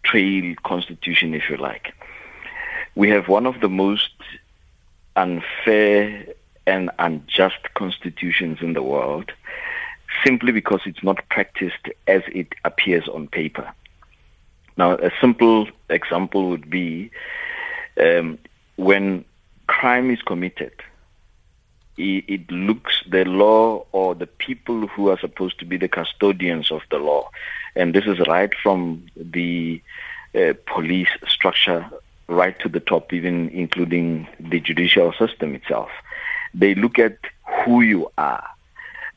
trail 0.03 0.55
constitution, 0.65 1.35
if 1.35 1.49
you 1.49 1.57
like. 1.57 1.95
We 2.95 3.09
have 3.11 3.29
one 3.29 3.47
of 3.47 3.61
the 3.61 3.69
most 3.69 4.13
unfair 5.17 6.27
and 6.67 6.91
unjust 6.99 7.75
constitutions 7.75 8.59
in 8.61 8.73
the 8.73 8.83
world, 8.83 9.33
simply 10.25 10.53
because 10.53 10.81
it's 10.85 11.03
not 11.03 11.29
practiced 11.29 11.89
as 12.07 12.23
it 12.29 12.55
appears 12.65 13.09
on 13.09 13.29
paper. 13.29 13.73
Now, 14.77 14.93
a 14.93 15.11
simple 15.21 15.69
example 15.91 16.49
would 16.51 16.71
be 16.71 17.11
um, 18.01 18.39
when 18.77 19.25
crime 19.83 20.13
is 20.13 20.23
committed, 20.23 20.75
it, 21.97 22.25
it 22.29 22.51
looks 22.53 23.03
the 23.11 23.25
law 23.25 23.85
or 23.91 24.15
the 24.15 24.29
people 24.29 24.87
who 24.87 25.09
are 25.11 25.19
supposed 25.19 25.59
to 25.59 25.65
be 25.65 25.77
the 25.77 25.89
custodians 25.89 26.71
of 26.71 26.83
the 26.93 26.99
law, 26.99 27.29
and 27.75 27.93
this 27.93 28.07
is 28.07 28.21
right 28.29 28.53
from 28.63 29.05
the 29.17 29.83
uh, 30.37 30.53
police 30.73 31.09
structure 31.27 31.85
right 32.29 32.57
to 32.61 32.69
the 32.69 32.79
top, 32.79 33.13
even 33.13 33.49
including 33.49 34.29
the 34.39 34.61
judicial 34.61 35.13
system 35.15 35.53
itself. 35.57 35.91
They 36.55 36.77
look 36.77 37.01
at 37.01 37.19
who 37.65 37.81
you 37.81 38.09
are. 38.17 38.49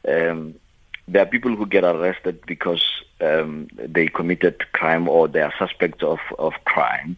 Um, 0.07 0.55
there 1.07 1.22
are 1.22 1.27
people 1.36 1.55
who 1.55 1.67
get 1.67 1.84
arrested 1.84 2.43
because 2.48 2.84
um, 3.22 3.67
they 3.75 4.07
committed 4.07 4.65
crime 4.72 5.07
or 5.07 5.27
they 5.27 5.41
are 5.41 5.53
suspects 5.60 6.01
of, 6.01 6.17
of 6.39 6.53
crime, 6.65 7.17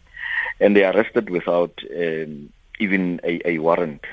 and 0.60 0.76
they 0.76 0.84
are 0.84 0.94
arrested 0.94 1.30
without 1.30 1.72
um, 1.96 2.52
even 2.78 3.20
a, 3.24 3.40
a 3.48 3.58
warrant 3.58 4.04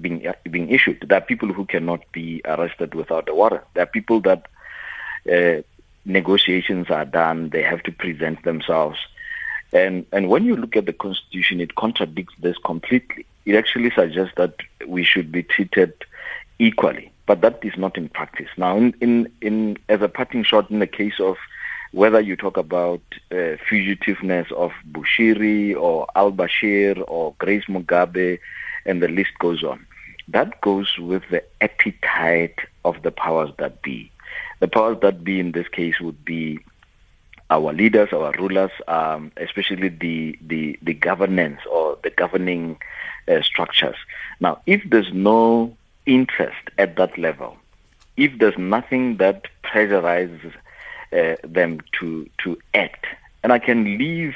being 0.00 0.26
being 0.50 0.70
issued. 0.70 1.04
There 1.08 1.18
are 1.18 1.20
people 1.20 1.52
who 1.52 1.64
cannot 1.64 2.00
be 2.12 2.40
arrested 2.44 2.94
without 2.94 3.28
a 3.28 3.34
warrant. 3.34 3.64
There 3.74 3.82
are 3.82 3.86
people 3.86 4.20
that 4.22 4.46
uh, 5.32 5.62
negotiations 6.04 6.90
are 6.90 7.04
done; 7.04 7.50
they 7.50 7.62
have 7.62 7.82
to 7.84 7.92
present 7.92 8.42
themselves. 8.44 8.98
And 9.72 10.06
and 10.12 10.28
when 10.28 10.44
you 10.44 10.56
look 10.56 10.76
at 10.76 10.86
the 10.86 10.92
constitution, 10.92 11.60
it 11.60 11.74
contradicts 11.74 12.34
this 12.40 12.56
completely. 12.58 13.26
It 13.44 13.56
actually 13.56 13.90
suggests 13.90 14.34
that 14.36 14.54
we 14.86 15.04
should 15.04 15.30
be 15.30 15.42
treated 15.42 15.92
equally, 16.58 17.12
but 17.26 17.40
that 17.42 17.58
is 17.62 17.76
not 17.76 17.96
in 17.96 18.08
practice. 18.08 18.48
Now, 18.56 18.76
in 18.76 18.94
in, 19.00 19.32
in 19.40 19.78
as 19.88 20.02
a 20.02 20.08
parting 20.08 20.44
shot, 20.44 20.70
in 20.70 20.78
the 20.78 20.86
case 20.86 21.20
of 21.20 21.36
whether 21.94 22.20
you 22.20 22.34
talk 22.34 22.56
about 22.56 23.00
uh, 23.30 23.56
fugitiveness 23.68 24.50
of 24.50 24.72
Bushiri 24.90 25.76
or 25.76 26.08
Al 26.16 26.32
Bashir 26.32 27.02
or 27.06 27.34
Grace 27.38 27.66
Mugabe, 27.66 28.40
and 28.84 29.00
the 29.00 29.06
list 29.06 29.30
goes 29.38 29.62
on. 29.62 29.86
That 30.26 30.60
goes 30.60 30.98
with 30.98 31.22
the 31.30 31.44
appetite 31.60 32.58
of 32.84 33.02
the 33.02 33.12
powers 33.12 33.50
that 33.58 33.80
be. 33.82 34.10
The 34.58 34.66
powers 34.66 34.98
that 35.02 35.22
be 35.22 35.38
in 35.38 35.52
this 35.52 35.68
case 35.68 36.00
would 36.00 36.24
be 36.24 36.58
our 37.50 37.72
leaders, 37.72 38.08
our 38.12 38.32
rulers, 38.32 38.72
um, 38.88 39.30
especially 39.36 39.88
the, 39.88 40.36
the, 40.44 40.76
the 40.82 40.94
governance 40.94 41.60
or 41.70 41.96
the 42.02 42.10
governing 42.10 42.76
uh, 43.28 43.40
structures. 43.42 43.96
Now, 44.40 44.60
if 44.66 44.82
there's 44.90 45.12
no 45.12 45.76
interest 46.06 46.70
at 46.76 46.96
that 46.96 47.16
level, 47.18 47.56
if 48.16 48.36
there's 48.38 48.58
nothing 48.58 49.18
that 49.18 49.44
pressurizes 49.62 50.54
uh, 51.14 51.36
them 51.44 51.80
to 52.00 52.28
to 52.42 52.58
act. 52.74 53.06
And 53.42 53.52
I 53.52 53.58
can 53.58 53.98
leave 53.98 54.34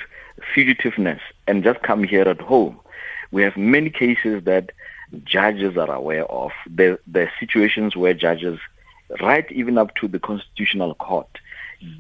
fugitiveness 0.55 1.21
and 1.47 1.65
just 1.65 1.83
come 1.83 2.05
here 2.05 2.23
at 2.29 2.41
home. 2.41 2.79
We 3.31 3.43
have 3.43 3.57
many 3.57 3.91
cases 3.91 4.45
that 4.45 4.73
judges 5.25 5.77
are 5.77 5.91
aware 5.91 6.27
of. 6.27 6.53
There, 6.67 6.99
there 7.07 7.27
are 7.27 7.33
situations 7.41 7.97
where 7.97 8.15
judges, 8.15 8.59
right 9.21 9.51
even 9.51 9.79
up 9.79 9.95
to 9.97 10.09
the 10.09 10.19
constitutional 10.19 10.95
court, 10.95 11.29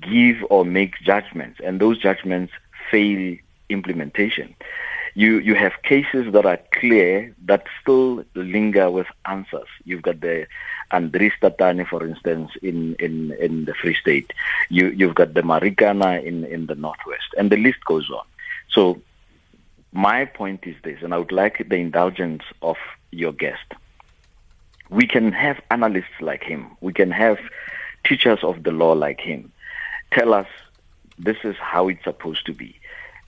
give 0.03 0.37
or 0.51 0.65
make 0.65 1.01
judgments, 1.01 1.61
and 1.65 1.81
those 1.81 1.99
judgments 1.99 2.53
fail 2.91 3.37
implementation. 3.69 4.55
You 5.23 5.39
you 5.49 5.55
have 5.65 5.73
cases 5.83 6.33
that 6.35 6.47
are 6.47 6.61
clear 6.79 7.35
that 7.51 7.63
still 7.81 8.25
linger 8.35 8.89
with 8.97 9.09
answers. 9.25 9.71
You've 9.85 10.03
got 10.09 10.21
the 10.21 10.47
Andries 10.93 11.37
Tatane, 11.43 11.85
for 11.93 12.07
instance, 12.07 12.51
in, 12.63 12.95
in, 13.07 13.33
in 13.33 13.65
the 13.65 13.75
Free 13.75 13.97
State. 14.03 14.33
You, 14.69 14.85
you've 14.91 15.17
got 15.17 15.35
the 15.35 15.43
Marikana 15.43 16.23
in, 16.25 16.45
in 16.45 16.67
the 16.67 16.77
Northwest, 16.77 17.31
and 17.37 17.51
the 17.51 17.57
list 17.57 17.85
goes 17.85 18.09
on. 18.11 18.25
So 18.71 19.03
my 19.93 20.25
point 20.25 20.61
is 20.65 20.77
this, 20.85 21.03
and 21.03 21.13
I 21.13 21.19
would 21.19 21.33
like 21.33 21.69
the 21.69 21.77
indulgence 21.77 22.45
of 22.63 22.77
your 23.11 23.33
guest. 23.33 23.69
We 24.89 25.07
can 25.07 25.33
have 25.33 25.61
analysts 25.71 26.19
like 26.21 26.45
him. 26.45 26.77
We 26.81 26.92
can 26.92 27.11
have 27.11 27.38
teachers 28.05 28.38
of 28.42 28.62
the 28.62 28.71
law 28.71 28.92
like 28.92 29.21
him 29.21 29.53
tell 30.12 30.33
us 30.35 30.47
this 31.19 31.37
is 31.45 31.57
how 31.57 31.88
it's 31.88 32.05
supposed 32.05 32.47
to 32.47 32.53
be 32.53 32.77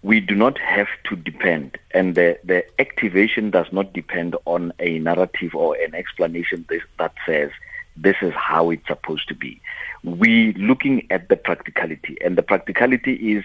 we 0.02 0.20
do 0.20 0.34
not 0.34 0.58
have 0.58 0.88
to 1.04 1.16
depend, 1.16 1.76
and 1.92 2.14
the, 2.14 2.38
the 2.42 2.64
activation 2.80 3.50
does 3.50 3.66
not 3.70 3.92
depend 3.92 4.34
on 4.46 4.72
a 4.78 4.98
narrative 4.98 5.54
or 5.54 5.76
an 5.76 5.94
explanation 5.94 6.66
that 6.98 7.12
says 7.26 7.50
this 7.96 8.16
is 8.22 8.32
how 8.32 8.70
it's 8.70 8.86
supposed 8.86 9.28
to 9.28 9.34
be. 9.34 9.60
We 10.02 10.54
looking 10.54 11.06
at 11.10 11.28
the 11.28 11.36
practicality, 11.36 12.16
and 12.24 12.38
the 12.38 12.42
practicality 12.42 13.34
is 13.34 13.44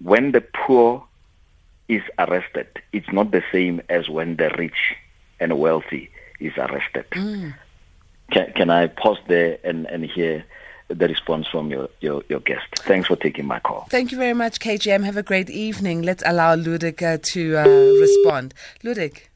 when 0.00 0.32
the 0.32 0.40
poor 0.40 1.04
is 1.88 2.02
arrested, 2.18 2.68
it's 2.92 3.10
not 3.12 3.32
the 3.32 3.42
same 3.50 3.80
as 3.88 4.08
when 4.08 4.36
the 4.36 4.50
rich 4.58 4.94
and 5.40 5.58
wealthy 5.58 6.10
is 6.38 6.52
arrested. 6.56 7.06
Mm. 7.12 7.54
Can, 8.30 8.52
can 8.52 8.70
I 8.70 8.88
pause 8.88 9.18
there 9.26 9.58
and, 9.64 9.86
and 9.86 10.04
hear 10.04 10.44
the 10.88 11.06
response 11.08 11.46
from 11.46 11.70
your, 11.70 11.88
your, 12.00 12.22
your 12.28 12.40
guest. 12.40 12.66
Thanks 12.78 13.08
for 13.08 13.16
taking 13.16 13.46
my 13.46 13.60
call. 13.60 13.86
Thank 13.90 14.10
you 14.10 14.18
very 14.18 14.34
much, 14.34 14.58
KGM. 14.58 15.04
Have 15.04 15.16
a 15.16 15.22
great 15.22 15.50
evening. 15.50 16.02
Let's 16.02 16.22
allow 16.26 16.56
Ludik 16.56 17.02
uh, 17.02 17.18
to 17.22 17.56
uh, 17.58 17.64
respond. 18.00 18.54
Ludik. 18.82 19.28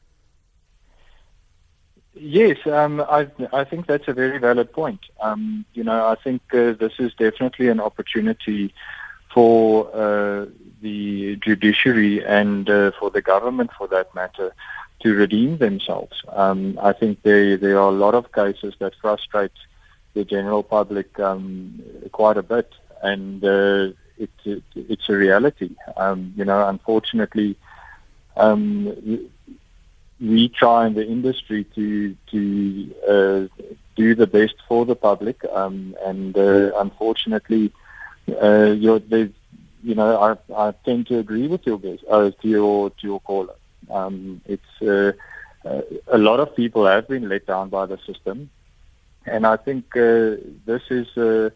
Yes, 2.15 2.57
um, 2.67 3.01
I, 3.01 3.27
I 3.51 3.63
think 3.63 3.87
that's 3.87 4.07
a 4.07 4.13
very 4.13 4.37
valid 4.37 4.71
point. 4.71 4.99
Um, 5.21 5.65
you 5.73 5.83
know, 5.83 6.07
I 6.07 6.15
think 6.15 6.41
uh, 6.53 6.73
this 6.73 6.93
is 6.99 7.13
definitely 7.15 7.69
an 7.69 7.79
opportunity 7.79 8.73
for 9.33 9.89
uh, 9.95 10.45
the 10.81 11.37
judiciary 11.37 12.23
and 12.23 12.69
uh, 12.69 12.91
for 12.99 13.09
the 13.09 13.21
government, 13.21 13.71
for 13.75 13.87
that 13.87 14.13
matter, 14.13 14.53
to 15.01 15.13
redeem 15.13 15.57
themselves. 15.57 16.23
Um, 16.29 16.79
I 16.81 16.93
think 16.93 17.23
there 17.23 17.57
there 17.57 17.79
are 17.79 17.89
a 17.89 17.91
lot 17.91 18.13
of 18.13 18.31
cases 18.31 18.75
that 18.79 18.93
frustrate 19.01 19.51
the 20.13 20.23
general 20.23 20.63
public 20.63 21.19
um, 21.19 21.81
quite 22.11 22.37
a 22.37 22.43
bit, 22.43 22.71
and 23.01 23.43
uh, 23.43 23.91
it, 24.17 24.29
it, 24.45 24.63
it's 24.75 25.09
a 25.09 25.13
reality. 25.13 25.75
Um, 25.97 26.33
you 26.35 26.45
know, 26.45 26.67
unfortunately, 26.67 27.57
um, 28.37 29.29
we 30.19 30.49
try 30.49 30.87
in 30.87 30.93
the 30.93 31.05
industry 31.05 31.65
to 31.75 32.15
to 32.31 32.95
uh, 33.09 33.65
do 33.95 34.15
the 34.15 34.27
best 34.27 34.55
for 34.67 34.85
the 34.85 34.95
public, 34.95 35.43
um, 35.51 35.95
and 36.05 36.37
uh, 36.37 36.71
unfortunately, 36.77 37.71
uh, 38.41 38.75
you 39.83 39.95
know, 39.95 40.17
I, 40.17 40.67
I 40.67 40.73
tend 40.85 41.07
to 41.07 41.19
agree 41.19 41.47
with 41.47 41.65
your 41.65 41.77
guest, 41.77 42.03
uh, 42.09 42.31
to 42.41 42.47
your 42.47 42.89
to 42.89 43.07
your 43.07 43.19
caller. 43.21 43.55
Um, 43.89 44.41
it's 44.45 44.81
uh, 44.81 45.11
uh, 45.67 45.81
a 46.07 46.17
lot 46.17 46.39
of 46.39 46.55
people 46.55 46.85
have 46.85 47.07
been 47.07 47.27
let 47.27 47.45
down 47.45 47.69
by 47.69 47.85
the 47.85 47.97
system. 48.05 48.49
And 49.25 49.45
I 49.45 49.57
think 49.57 49.95
uh, 49.95 50.35
this 50.65 50.81
is 50.89 51.07
a, 51.17 51.51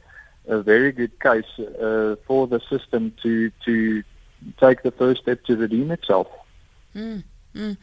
a, 0.47 0.61
very 0.61 0.91
good 0.91 1.19
case 1.19 1.45
uh, 1.59 2.15
for 2.25 2.47
the 2.47 2.61
system 2.69 3.13
to 3.23 3.51
to 3.65 4.03
take 4.59 4.83
the 4.83 4.91
first 4.91 5.21
step 5.21 5.43
to 5.45 5.57
redeem 5.57 5.91
itself. 5.91 6.27
Mm, 6.95 7.23
mm. 7.55 7.77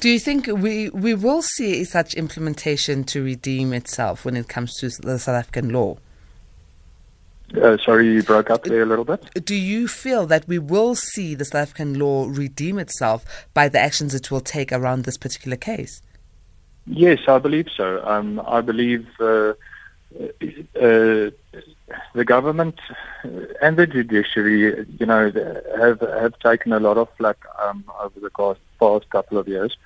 Do 0.00 0.08
you 0.08 0.18
think 0.18 0.46
we, 0.46 0.88
we 0.90 1.14
will 1.14 1.42
see 1.42 1.84
such 1.84 2.14
implementation 2.14 3.04
to 3.04 3.22
redeem 3.22 3.72
itself 3.72 4.24
when 4.24 4.36
it 4.36 4.48
comes 4.48 4.74
to 4.76 4.88
the 4.88 5.18
South 5.18 5.36
African 5.36 5.70
law? 5.70 5.98
Uh, 7.54 7.76
sorry, 7.78 8.12
you 8.12 8.22
broke 8.22 8.50
up 8.50 8.64
there 8.64 8.82
a 8.82 8.86
little 8.86 9.04
bit. 9.04 9.44
Do 9.44 9.54
you 9.54 9.86
feel 9.86 10.26
that 10.26 10.48
we 10.48 10.58
will 10.58 10.96
see 10.96 11.34
the 11.34 11.44
South 11.44 11.62
African 11.62 11.98
law 11.98 12.26
redeem 12.28 12.78
itself 12.78 13.24
by 13.54 13.68
the 13.68 13.78
actions 13.78 14.14
it 14.14 14.30
will 14.30 14.40
take 14.40 14.72
around 14.72 15.04
this 15.04 15.16
particular 15.16 15.56
case? 15.56 16.02
Yes, 16.86 17.20
I 17.26 17.38
believe 17.38 17.68
so. 17.76 18.04
Um, 18.06 18.40
I 18.46 18.60
believe 18.60 19.06
uh, 19.20 19.54
uh, 20.74 21.30
the 22.14 22.24
government 22.24 22.78
and 23.60 23.76
the 23.76 23.86
judiciary, 23.86 24.86
you 24.98 25.06
know, 25.06 25.32
have 25.78 26.00
have 26.00 26.38
taken 26.38 26.72
a 26.72 26.80
lot 26.80 26.96
of 26.96 27.08
flack 27.16 27.38
um, 27.60 27.84
over 28.00 28.20
the 28.20 28.30
past, 28.30 28.60
past 28.78 29.10
couple 29.10 29.36
of 29.36 29.48
years, 29.48 29.76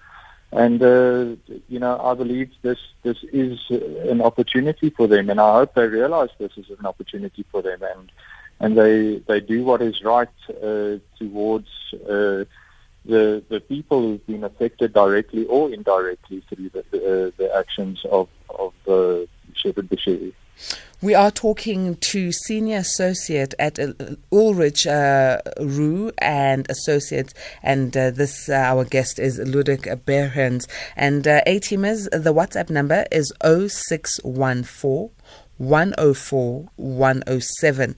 and 0.52 0.82
uh, 0.82 1.36
you 1.68 1.78
know, 1.78 1.98
I 1.98 2.14
believe 2.14 2.50
this 2.62 2.78
this 3.02 3.16
is 3.32 3.58
an 3.70 4.20
opportunity 4.20 4.90
for 4.90 5.06
them, 5.06 5.30
and 5.30 5.40
I 5.40 5.54
hope 5.54 5.74
they 5.74 5.86
realize 5.86 6.28
this 6.38 6.52
is 6.58 6.68
an 6.78 6.84
opportunity 6.84 7.44
for 7.50 7.62
them, 7.62 7.80
and 7.82 8.12
and 8.60 8.76
they 8.76 9.22
they 9.26 9.40
do 9.40 9.64
what 9.64 9.80
is 9.80 10.02
right 10.04 10.28
uh, 10.62 10.96
towards 11.18 11.68
uh, 12.08 12.44
the 13.04 13.42
the 13.48 13.60
people 13.60 14.00
who've 14.02 14.26
been 14.26 14.44
affected 14.44 14.92
directly 14.92 15.46
or 15.46 15.72
indirectly 15.72 16.42
through 16.48 16.70
the 16.70 16.84
the, 16.90 17.32
the 17.36 17.54
actions 17.56 18.04
of 18.10 18.28
of 18.58 18.72
uh, 18.88 19.26
Shepherd 19.54 19.88
Bushiri. 19.88 20.32
We 21.02 21.14
are 21.14 21.30
talking 21.30 21.96
to 21.96 22.30
senior 22.30 22.76
associate 22.78 23.54
at 23.58 23.78
uh, 23.78 23.94
Ulrich 24.30 24.86
uh, 24.86 25.40
Roux 25.58 26.12
and 26.18 26.66
associates, 26.68 27.32
and 27.62 27.96
uh, 27.96 28.10
this 28.10 28.50
uh, 28.50 28.54
our 28.56 28.84
guest 28.84 29.18
is 29.18 29.38
Ludik 29.38 30.04
Behrens. 30.04 30.68
And 30.96 31.26
uh, 31.26 31.40
A 31.46 31.58
teamers, 31.58 32.06
the 32.10 32.34
WhatsApp 32.34 32.68
number 32.68 33.06
is 33.10 33.32
0614 33.40 35.10
104 35.56 36.68
107. 36.76 37.96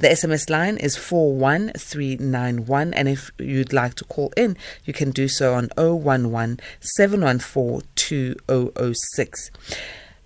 The 0.00 0.08
SMS 0.08 0.48
line 0.48 0.78
is 0.78 0.96
41391, 0.96 2.94
and 2.94 3.06
if 3.06 3.30
you'd 3.38 3.74
like 3.74 3.96
to 3.96 4.04
call 4.04 4.32
in, 4.34 4.56
you 4.86 4.94
can 4.94 5.10
do 5.10 5.28
so 5.28 5.52
on 5.52 5.68
011 5.76 6.58
714 6.80 7.82
2006. 7.94 9.50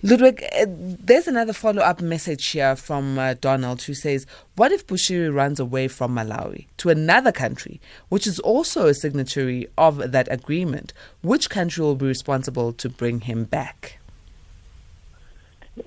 Ludwig, 0.04 0.44
uh, 0.56 0.66
there's 0.68 1.26
another 1.26 1.52
follow 1.52 1.82
up 1.82 2.00
message 2.00 2.46
here 2.46 2.76
from 2.76 3.18
uh, 3.18 3.34
Donald 3.40 3.82
who 3.82 3.94
says, 3.94 4.26
What 4.54 4.70
if 4.70 4.86
Bushiri 4.86 5.34
runs 5.34 5.58
away 5.58 5.88
from 5.88 6.14
Malawi 6.14 6.66
to 6.76 6.90
another 6.90 7.32
country, 7.32 7.80
which 8.10 8.28
is 8.28 8.38
also 8.38 8.86
a 8.86 8.94
signatory 8.94 9.66
of 9.76 10.12
that 10.12 10.28
agreement? 10.30 10.92
Which 11.22 11.50
country 11.50 11.82
will 11.82 11.96
be 11.96 12.06
responsible 12.06 12.72
to 12.74 12.88
bring 12.88 13.22
him 13.22 13.42
back? 13.42 13.98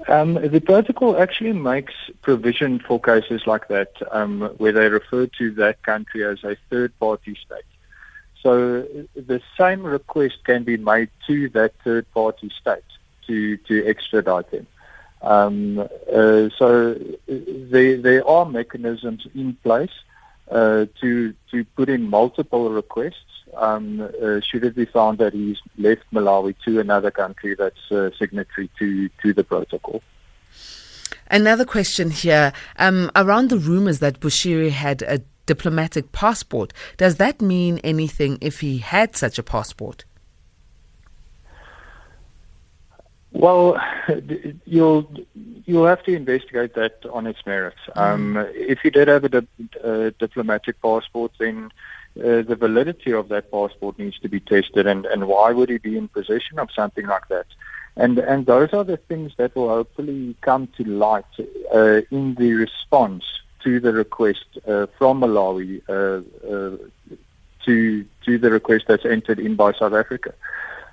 Um, 0.07 0.33
the 0.35 0.59
protocol 0.59 1.17
actually 1.17 1.53
makes 1.53 1.93
provision 2.21 2.79
for 2.79 2.99
cases 2.99 3.47
like 3.47 3.67
that, 3.69 3.91
um, 4.11 4.41
where 4.57 4.73
they 4.73 4.89
refer 4.89 5.27
to 5.39 5.51
that 5.51 5.81
country 5.83 6.25
as 6.25 6.43
a 6.43 6.57
third-party 6.69 7.37
state. 7.45 7.63
So 8.43 8.81
the 9.15 9.41
same 9.57 9.83
request 9.83 10.43
can 10.43 10.63
be 10.63 10.77
made 10.77 11.09
to 11.27 11.49
that 11.49 11.73
third-party 11.83 12.51
state 12.59 12.83
to, 13.27 13.57
to 13.57 13.87
extradite 13.87 14.51
them. 14.51 14.67
Um, 15.21 15.79
uh, 15.79 16.49
so 16.57 16.93
there, 17.27 17.97
there 17.97 18.27
are 18.27 18.45
mechanisms 18.45 19.25
in 19.33 19.55
place 19.63 19.91
uh, 20.51 20.85
to 21.01 21.33
to 21.51 21.65
put 21.75 21.89
in 21.89 22.03
multiple 22.09 22.69
requests 22.69 23.36
um, 23.57 24.01
uh, 24.01 24.39
should 24.41 24.63
it 24.63 24.75
be 24.75 24.85
found 24.85 25.17
that 25.17 25.33
he's 25.33 25.57
left 25.77 26.03
Malawi 26.13 26.55
to 26.65 26.79
another 26.79 27.11
country 27.11 27.55
that's 27.55 27.91
uh, 27.91 28.09
signatory 28.17 28.69
to, 28.79 29.09
to 29.21 29.33
the 29.33 29.43
protocol. 29.43 30.01
Another 31.29 31.65
question 31.65 32.11
here 32.11 32.53
um, 32.77 33.11
around 33.15 33.49
the 33.49 33.57
rumors 33.57 33.99
that 33.99 34.19
Bushiri 34.19 34.71
had 34.71 35.01
a 35.01 35.21
diplomatic 35.45 36.11
passport. 36.11 36.73
Does 36.97 37.15
that 37.17 37.41
mean 37.41 37.79
anything 37.83 38.37
if 38.41 38.59
he 38.61 38.77
had 38.77 39.15
such 39.15 39.37
a 39.37 39.43
passport? 39.43 40.05
Well, 43.31 43.79
you'll 44.65 45.07
you'll 45.65 45.85
have 45.85 46.03
to 46.03 46.15
investigate 46.15 46.73
that 46.75 47.05
on 47.11 47.27
its 47.27 47.39
merits. 47.45 47.77
Mm. 47.95 48.01
Um, 48.01 48.47
if 48.53 48.79
he 48.79 48.89
did 48.89 49.07
have 49.09 49.25
a, 49.25 49.29
di- 49.29 49.47
a 49.83 50.11
diplomatic 50.11 50.81
passport, 50.81 51.33
then 51.37 51.71
uh, 52.19 52.41
the 52.41 52.55
validity 52.55 53.13
of 53.13 53.29
that 53.29 53.51
passport 53.51 53.97
needs 53.99 54.19
to 54.19 54.29
be 54.29 54.39
tested, 54.39 54.87
and, 54.87 55.05
and 55.05 55.27
why 55.27 55.51
would 55.51 55.69
he 55.69 55.77
be 55.77 55.97
in 55.97 56.07
possession 56.07 56.59
of 56.59 56.69
something 56.71 57.05
like 57.05 57.27
that? 57.29 57.45
And 57.95 58.19
and 58.19 58.45
those 58.45 58.73
are 58.73 58.83
the 58.83 58.97
things 58.97 59.31
that 59.37 59.55
will 59.55 59.69
hopefully 59.69 60.35
come 60.41 60.67
to 60.77 60.83
light 60.83 61.25
uh, 61.73 62.01
in 62.11 62.35
the 62.35 62.53
response 62.53 63.23
to 63.63 63.79
the 63.79 63.91
request 63.91 64.45
uh, 64.67 64.85
from 64.97 65.21
Malawi 65.21 65.81
uh, 65.89 66.21
uh, 66.47 66.77
to 67.65 68.05
to 68.25 68.37
the 68.37 68.51
request 68.51 68.85
that's 68.87 69.05
entered 69.05 69.39
in 69.39 69.55
by 69.55 69.73
South 69.73 69.93
Africa. 69.93 70.33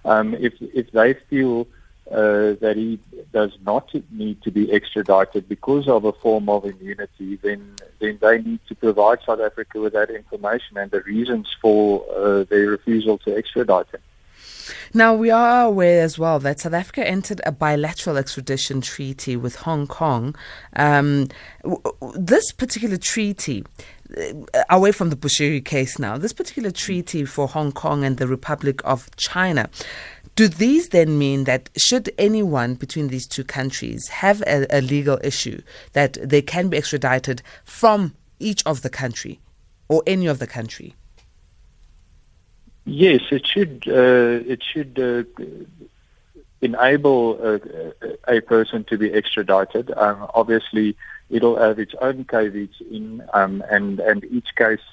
Um, 0.06 0.34
if 0.34 0.54
if 0.60 0.90
they 0.92 1.14
feel 1.14 1.66
uh, 2.10 2.52
that 2.60 2.74
he 2.76 2.98
does 3.32 3.52
not 3.64 3.90
need 4.10 4.42
to 4.42 4.50
be 4.50 4.70
extradited 4.72 5.48
because 5.48 5.88
of 5.88 6.04
a 6.04 6.12
form 6.12 6.48
of 6.48 6.64
immunity, 6.64 7.36
then 7.36 7.76
then 7.98 8.18
they 8.20 8.38
need 8.42 8.60
to 8.68 8.74
provide 8.74 9.18
South 9.24 9.40
Africa 9.40 9.80
with 9.80 9.94
that 9.94 10.10
information 10.10 10.76
and 10.76 10.90
the 10.90 11.00
reasons 11.02 11.54
for 11.62 12.04
uh, 12.14 12.44
their 12.44 12.68
refusal 12.68 13.18
to 13.18 13.34
extradite 13.36 13.88
him. 13.90 14.00
Now, 14.92 15.14
we 15.14 15.30
are 15.30 15.64
aware 15.64 16.02
as 16.02 16.18
well 16.18 16.38
that 16.40 16.60
South 16.60 16.72
Africa 16.72 17.06
entered 17.06 17.40
a 17.44 17.52
bilateral 17.52 18.16
extradition 18.16 18.80
treaty 18.80 19.36
with 19.36 19.56
Hong 19.56 19.86
Kong. 19.86 20.34
Um, 20.76 21.28
this 22.14 22.52
particular 22.52 22.96
treaty, 22.96 23.64
uh, 24.16 24.64
away 24.70 24.92
from 24.92 25.10
the 25.10 25.16
Bushiri 25.16 25.64
case 25.64 25.98
now, 25.98 26.16
this 26.16 26.32
particular 26.32 26.70
treaty 26.70 27.24
for 27.24 27.48
Hong 27.48 27.72
Kong 27.72 28.04
and 28.04 28.16
the 28.18 28.28
Republic 28.28 28.80
of 28.84 29.14
China 29.16 29.68
do 30.36 30.48
these 30.48 30.88
then 30.88 31.18
mean 31.18 31.44
that 31.44 31.70
should 31.76 32.10
anyone 32.18 32.74
between 32.74 33.08
these 33.08 33.26
two 33.26 33.44
countries 33.44 34.08
have 34.08 34.42
a, 34.42 34.66
a 34.70 34.80
legal 34.80 35.18
issue, 35.22 35.60
that 35.92 36.14
they 36.22 36.42
can 36.42 36.68
be 36.68 36.76
extradited 36.76 37.42
from 37.64 38.14
each 38.40 38.62
of 38.66 38.82
the 38.82 38.90
country 38.90 39.40
or 39.88 40.02
any 40.06 40.26
of 40.26 40.38
the 40.38 40.46
country? 40.46 40.94
Yes, 42.84 43.22
it 43.30 43.46
should. 43.46 43.84
Uh, 43.86 44.44
it 44.46 44.62
should 44.62 44.98
uh, 44.98 45.44
enable 46.60 47.38
a, 47.42 47.60
a, 48.28 48.40
person 48.42 48.84
to 48.84 48.98
be 48.98 49.10
extradited. 49.12 49.90
Um, 49.96 50.26
obviously, 50.34 50.96
it'll 51.30 51.56
have 51.56 51.78
its 51.78 51.94
own 52.02 52.24
caveats 52.24 52.80
in, 52.90 53.22
um, 53.32 53.64
and 53.70 54.00
and 54.00 54.24
each 54.24 54.54
case 54.56 54.84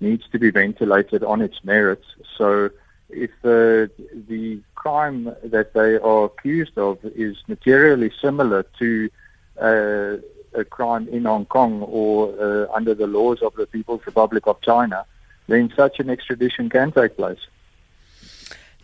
needs 0.00 0.24
to 0.30 0.38
be 0.38 0.50
ventilated 0.50 1.24
on 1.24 1.40
its 1.40 1.64
merits. 1.64 2.06
So 2.36 2.70
if 3.10 3.30
uh, 3.44 3.92
the 4.28 4.60
crime 4.82 5.24
that 5.44 5.74
they 5.74 5.96
are 6.10 6.24
accused 6.24 6.76
of 6.76 6.98
is 7.04 7.36
materially 7.46 8.10
similar 8.20 8.64
to 8.80 9.08
uh, 9.60 10.16
a 10.62 10.64
crime 10.64 11.06
in 11.08 11.24
Hong 11.24 11.46
Kong 11.46 11.82
or 11.82 12.34
uh, 12.46 12.66
under 12.78 12.92
the 12.92 13.06
laws 13.06 13.40
of 13.42 13.54
the 13.54 13.66
People's 13.66 14.04
Republic 14.06 14.44
of 14.48 14.60
China, 14.60 15.06
then 15.46 15.72
such 15.76 16.00
an 16.00 16.10
extradition 16.10 16.68
can 16.68 16.90
take 16.90 17.16
place. 17.16 17.42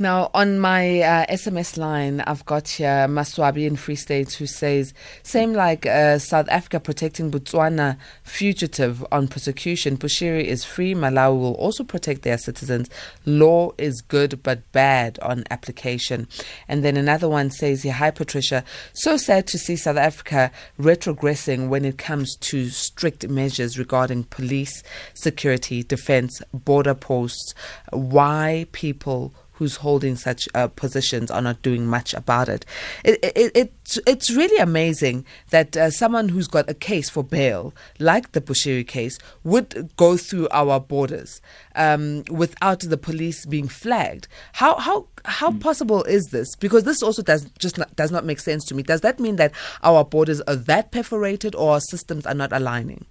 Now, 0.01 0.31
on 0.33 0.61
my 0.61 1.01
uh, 1.01 1.27
SMS 1.27 1.77
line, 1.77 2.21
I've 2.21 2.47
got 2.47 2.69
here 2.69 3.09
Maswabi 3.09 3.67
in 3.67 3.75
Free 3.75 3.97
State 3.97 4.33
who 4.35 4.47
says, 4.47 4.95
same 5.25 5.55
like 5.55 5.87
uh, 5.87 6.21
South 6.21 6.49
Africa 6.51 6.79
protecting 6.79 7.33
Botswana 7.33 7.97
fugitive 8.23 9.05
on 9.11 9.27
prosecution, 9.27 9.97
Bushiri 9.97 10.45
is 10.45 10.65
free. 10.65 10.95
Malawi 10.95 11.41
will 11.41 11.55
also 11.55 11.83
protect 11.83 12.23
their 12.23 12.39
citizens. 12.39 12.89
Law 13.27 13.73
is 13.77 14.01
good 14.01 14.41
but 14.45 14.71
bad 14.71 15.19
on 15.19 15.43
application. 15.51 16.29
And 16.69 16.85
then 16.85 16.97
another 16.97 17.29
one 17.29 17.51
says 17.51 17.83
here, 17.83 17.93
hi 17.93 18.13
Patricia, 18.13 18.63
so 18.93 19.17
sad 19.17 19.49
to 19.49 19.59
see 19.59 19.75
South 19.75 19.97
Africa 19.97 20.53
retrogressing 20.79 21.71
when 21.71 21.85
it 21.85 21.99
comes 21.99 22.37
to 22.37 22.69
strict 22.69 23.29
measures 23.29 23.81
regarding 23.81 24.25
police, 24.25 24.85
security, 25.15 25.83
defense, 25.83 26.41
border 26.53 26.95
posts. 26.95 27.53
Why 27.91 28.67
people 28.71 29.35
who's 29.59 29.77
holding 29.77 30.15
such 30.15 30.49
uh, 30.55 30.69
positions 30.69 31.31
are 31.31 31.43
not 31.43 31.61
doing 31.63 31.85
much 31.85 32.15
about 32.15 32.49
it. 32.49 32.65
it, 33.05 33.19
it 33.23 33.53
it's, 33.55 33.99
it's 34.07 34.31
really 34.31 34.57
amazing 34.59 35.25
that 35.51 35.77
uh, 35.77 35.91
someone 35.91 36.29
who's 36.29 36.47
got 36.47 36.71
a 36.71 36.75
case 36.75 37.11
for 37.11 37.25
bail, 37.25 37.75
like 37.99 38.33
the 38.33 38.41
Bushiri 38.41 38.87
case, 38.87 39.19
would 39.43 39.91
go 39.97 40.17
through 40.17 40.49
our 40.53 40.79
borders 40.79 41.41
um, 41.75 42.23
without 42.31 42.81
the 42.81 42.97
police 42.97 43.45
being 43.47 43.67
flagged. 43.67 44.29
How 44.53 44.77
how 44.77 45.07
how 45.25 45.51
mm. 45.51 45.61
possible 45.61 46.05
is 46.05 46.27
this? 46.27 46.55
Because 46.55 46.85
this 46.85 47.03
also 47.03 47.23
does 47.23 47.51
just 47.59 47.79
not, 47.79 47.95
does 47.97 48.13
not 48.13 48.25
make 48.25 48.39
sense 48.39 48.65
to 48.67 48.75
me. 48.75 48.85
Does 48.85 49.01
that 49.01 49.19
mean 49.19 49.37
that 49.37 49.53
our 49.83 50.05
borders 50.05 50.41
are 50.43 50.57
that 50.57 50.93
perforated, 50.93 51.57
or 51.57 51.73
our 51.73 51.81
systems 51.81 52.27
are 52.27 52.35
not 52.35 52.53
aligning? 52.53 53.07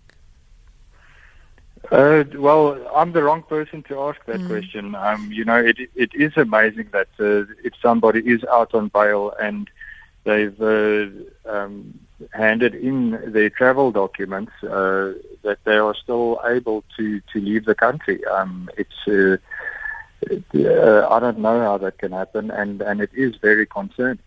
Uh, 1.91 2.26
well, 2.36 2.78
I'm 2.93 3.13
the 3.13 3.23
wrong 3.23 3.43
person 3.43 3.82
to 3.84 4.02
ask 4.02 4.23
that 4.26 4.41
mm. 4.41 4.47
question. 4.47 4.93
Um, 4.95 5.32
you 5.32 5.45
know, 5.45 5.58
it 5.58 5.78
it 5.95 6.13
is 6.13 6.36
amazing 6.36 6.89
that 6.91 7.08
uh, 7.19 7.52
if 7.63 7.73
somebody 7.82 8.19
is 8.19 8.43
out 8.45 8.73
on 8.73 8.89
bail 8.89 9.34
and 9.39 9.69
they've 10.26 10.62
uh, 10.62 11.08
um, 11.45 11.97
handed 12.34 12.76
in 12.76 13.32
their 13.32 13.50
travel 13.50 13.91
documents, 13.91 14.52
uh, 14.63 15.13
that 15.43 15.60
they 15.63 15.78
are 15.78 15.95
still 15.95 16.41
able 16.45 16.84
to 16.97 17.21
to 17.32 17.39
leave 17.39 17.63
the 17.63 17.76
country. 17.76 18.23
Um, 18.26 18.69
it's 18.78 19.08
uh, 19.08 19.38
it, 20.21 20.43
uh, 20.56 21.08
I 21.10 21.19
don't 21.21 21.39
know 21.39 21.62
how 21.62 21.78
that 21.78 22.00
can 22.00 22.12
happen, 22.12 22.52
and 22.52 22.82
and 22.82 23.00
it 23.00 23.12
is 23.13 23.36
very 23.38 23.65
concerning. 23.65 24.19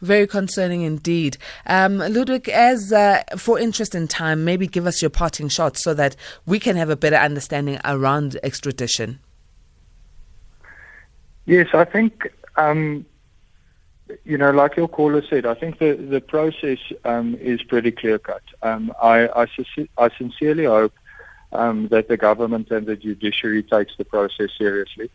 Very 0.00 0.26
concerning 0.26 0.82
indeed. 0.82 1.38
Um, 1.66 1.98
Ludwig, 1.98 2.48
as 2.48 2.92
uh, 2.92 3.22
for 3.36 3.58
interest 3.58 3.94
in 3.94 4.08
time, 4.08 4.44
maybe 4.44 4.66
give 4.66 4.86
us 4.86 5.00
your 5.00 5.10
parting 5.10 5.48
shot 5.48 5.78
so 5.78 5.94
that 5.94 6.16
we 6.44 6.60
can 6.60 6.76
have 6.76 6.90
a 6.90 6.96
better 6.96 7.16
understanding 7.16 7.78
around 7.84 8.38
extradition. 8.42 9.20
Yes, 11.46 11.68
I 11.72 11.84
think, 11.84 12.28
um, 12.56 13.06
you 14.24 14.36
know, 14.36 14.50
like 14.50 14.76
your 14.76 14.88
caller 14.88 15.22
said, 15.28 15.46
I 15.46 15.54
think 15.54 15.78
the, 15.78 15.94
the 15.94 16.20
process 16.20 16.78
um, 17.04 17.36
is 17.36 17.62
pretty 17.62 17.92
clear 17.92 18.18
cut. 18.18 18.42
Um, 18.62 18.92
I, 19.00 19.28
I, 19.28 19.46
I, 19.96 20.10
sincerely 20.18 20.64
hope 20.64 20.92
um, 21.52 21.88
that 21.88 22.08
the 22.08 22.16
government 22.16 22.70
and 22.70 22.86
the 22.86 22.96
judiciary 22.96 23.62
takes 23.62 23.92
the 23.96 24.04
process 24.04 24.50
seriously. 24.58 25.08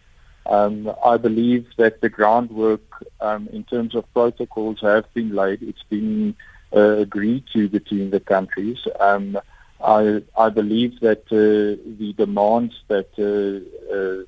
Um, 0.45 0.91
I 1.05 1.17
believe 1.17 1.67
that 1.77 2.01
the 2.01 2.09
groundwork 2.09 2.81
um, 3.19 3.47
in 3.53 3.63
terms 3.63 3.95
of 3.95 4.11
protocols 4.13 4.81
have 4.81 5.11
been 5.13 5.35
laid. 5.35 5.61
It's 5.61 5.83
been 5.83 6.35
uh, 6.75 6.97
agreed 6.97 7.43
to 7.53 7.69
between 7.69 8.09
the 8.09 8.19
countries. 8.19 8.79
Um, 8.99 9.39
I, 9.83 10.21
I, 10.37 10.49
believe 10.49 10.99
that 10.99 11.23
uh, 11.31 11.81
the 11.99 12.13
demands 12.17 12.75
that 12.87 13.09
uh, 13.17 14.25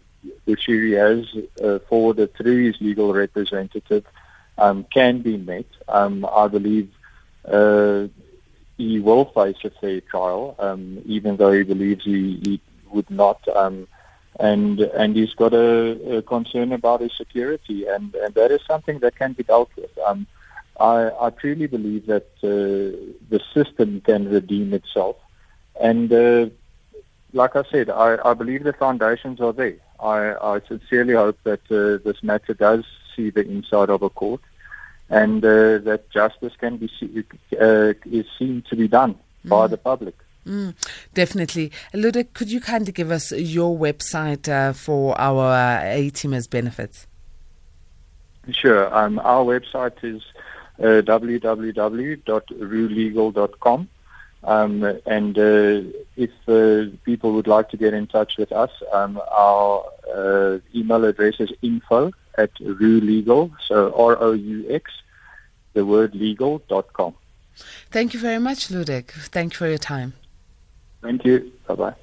Bushiri 0.48 0.98
has 0.98 1.64
uh, 1.64 1.80
forwarded 1.88 2.34
through 2.36 2.66
his 2.66 2.82
legal 2.82 3.14
representative 3.14 4.06
um, 4.58 4.86
can 4.94 5.22
be 5.22 5.38
met, 5.38 5.66
um, 5.88 6.26
I 6.32 6.48
believe 6.48 6.92
uh, 7.46 8.08
he 8.78 9.00
will 9.00 9.26
face 9.26 9.58
a 9.64 9.70
fair 9.70 10.02
trial, 10.02 10.56
um, 10.60 11.02
even 11.06 11.38
though 11.38 11.52
he 11.52 11.64
believes 11.64 12.04
he, 12.04 12.40
he 12.44 12.62
would 12.90 13.10
not. 13.10 13.48
Um, 13.56 13.88
and 14.40 14.80
and 14.80 15.16
he's 15.16 15.34
got 15.34 15.54
a, 15.54 16.18
a, 16.18 16.22
concern 16.22 16.72
about 16.72 17.02
his 17.02 17.12
security, 17.16 17.86
and, 17.88 18.16
and 18.16 18.34
that 18.34 18.52
is 18.52 18.62
something 18.68 19.00
that 19.00 19.16
can 19.16 19.34
be 19.34 19.44
dealt 19.44 19.70
with. 19.76 19.96
Um, 20.06 20.26
I, 20.80 21.12
I 21.20 21.30
truly 21.30 21.68
believe 21.68 22.08
that 22.08 22.30
uh, 22.44 22.98
the 23.30 23.42
system 23.54 24.02
can 24.02 24.30
redeem 24.30 24.74
itself, 24.74 25.18
and 25.80 26.12
uh, 26.12 26.50
like 27.34 27.56
I 27.56 27.64
said, 27.72 27.90
I, 27.90 28.18
I 28.24 28.34
believe 28.34 28.64
the 28.64 28.74
foundations 28.74 29.40
are 29.42 29.54
there. 29.54 29.78
I, 30.00 30.34
I 30.56 30.62
sincerely 30.68 31.14
hope 31.14 31.38
that 31.44 31.62
uh, 31.72 32.04
this 32.04 32.22
matter 32.24 32.54
does 32.54 32.86
see 33.16 33.30
the 33.30 33.48
inside 33.48 33.90
of 33.90 34.02
a 34.02 34.10
court, 34.10 34.42
and 35.10 35.44
uh, 35.46 35.78
that 35.80 36.10
justice 36.12 36.54
can 36.58 36.78
be 36.78 36.90
see, 37.00 37.24
uh, 37.60 37.94
is 38.06 38.26
seen 38.38 38.64
to 38.70 38.76
be 38.76 38.88
done 38.88 39.14
mm. 39.14 39.50
by 39.50 39.68
the 39.68 39.78
public. 39.78 40.16
Mm, 40.46 40.76
definitely. 41.14 41.72
Ludek, 41.94 42.34
could 42.34 42.52
you 42.52 42.60
kindly 42.60 42.92
give 42.92 43.12
us 43.12 43.32
your 43.32 43.78
website 43.78 44.50
uh, 44.50 44.74
for 44.74 45.18
our 45.20 45.54
uh, 45.54 45.84
A-teamers 45.84 46.50
benefits? 46.50 47.08
Sure. 48.52 48.94
Um, 48.94 49.20
our 49.20 49.46
website 49.46 50.04
is 50.04 50.22
uh, 50.80 51.02
www.rouxlegal.com. 51.02 53.90
Um, 54.46 54.84
and 55.06 55.38
uh, 55.38 55.84
if 56.18 56.32
uh, 56.50 56.88
people 57.06 57.32
would 57.34 57.48
like 57.48 57.70
to 57.70 57.78
get 57.78 57.94
in 57.94 58.08
touch 58.08 58.36
with 58.38 58.52
us, 58.52 58.72
um, 58.92 59.22
our 59.32 59.86
uh, 60.14 60.60
email 60.76 61.06
address 61.06 61.36
is 61.40 61.54
info 61.62 62.12
at 62.38 62.54
rouxlegal, 62.56 63.54
so 63.66 63.94
R-O-U-X, 63.96 64.92
the 65.74 65.86
word 65.86 66.14
legal.com. 66.14 67.16
Thank 67.92 68.14
you 68.14 68.20
very 68.20 68.40
much, 68.40 68.68
Ludek. 68.68 69.12
Thank 69.12 69.54
you 69.54 69.58
for 69.60 69.68
your 69.68 69.78
time. 69.78 70.14
Thank 71.04 71.26
you. 71.26 71.52
Bye 71.68 71.76
bye. 71.76 71.96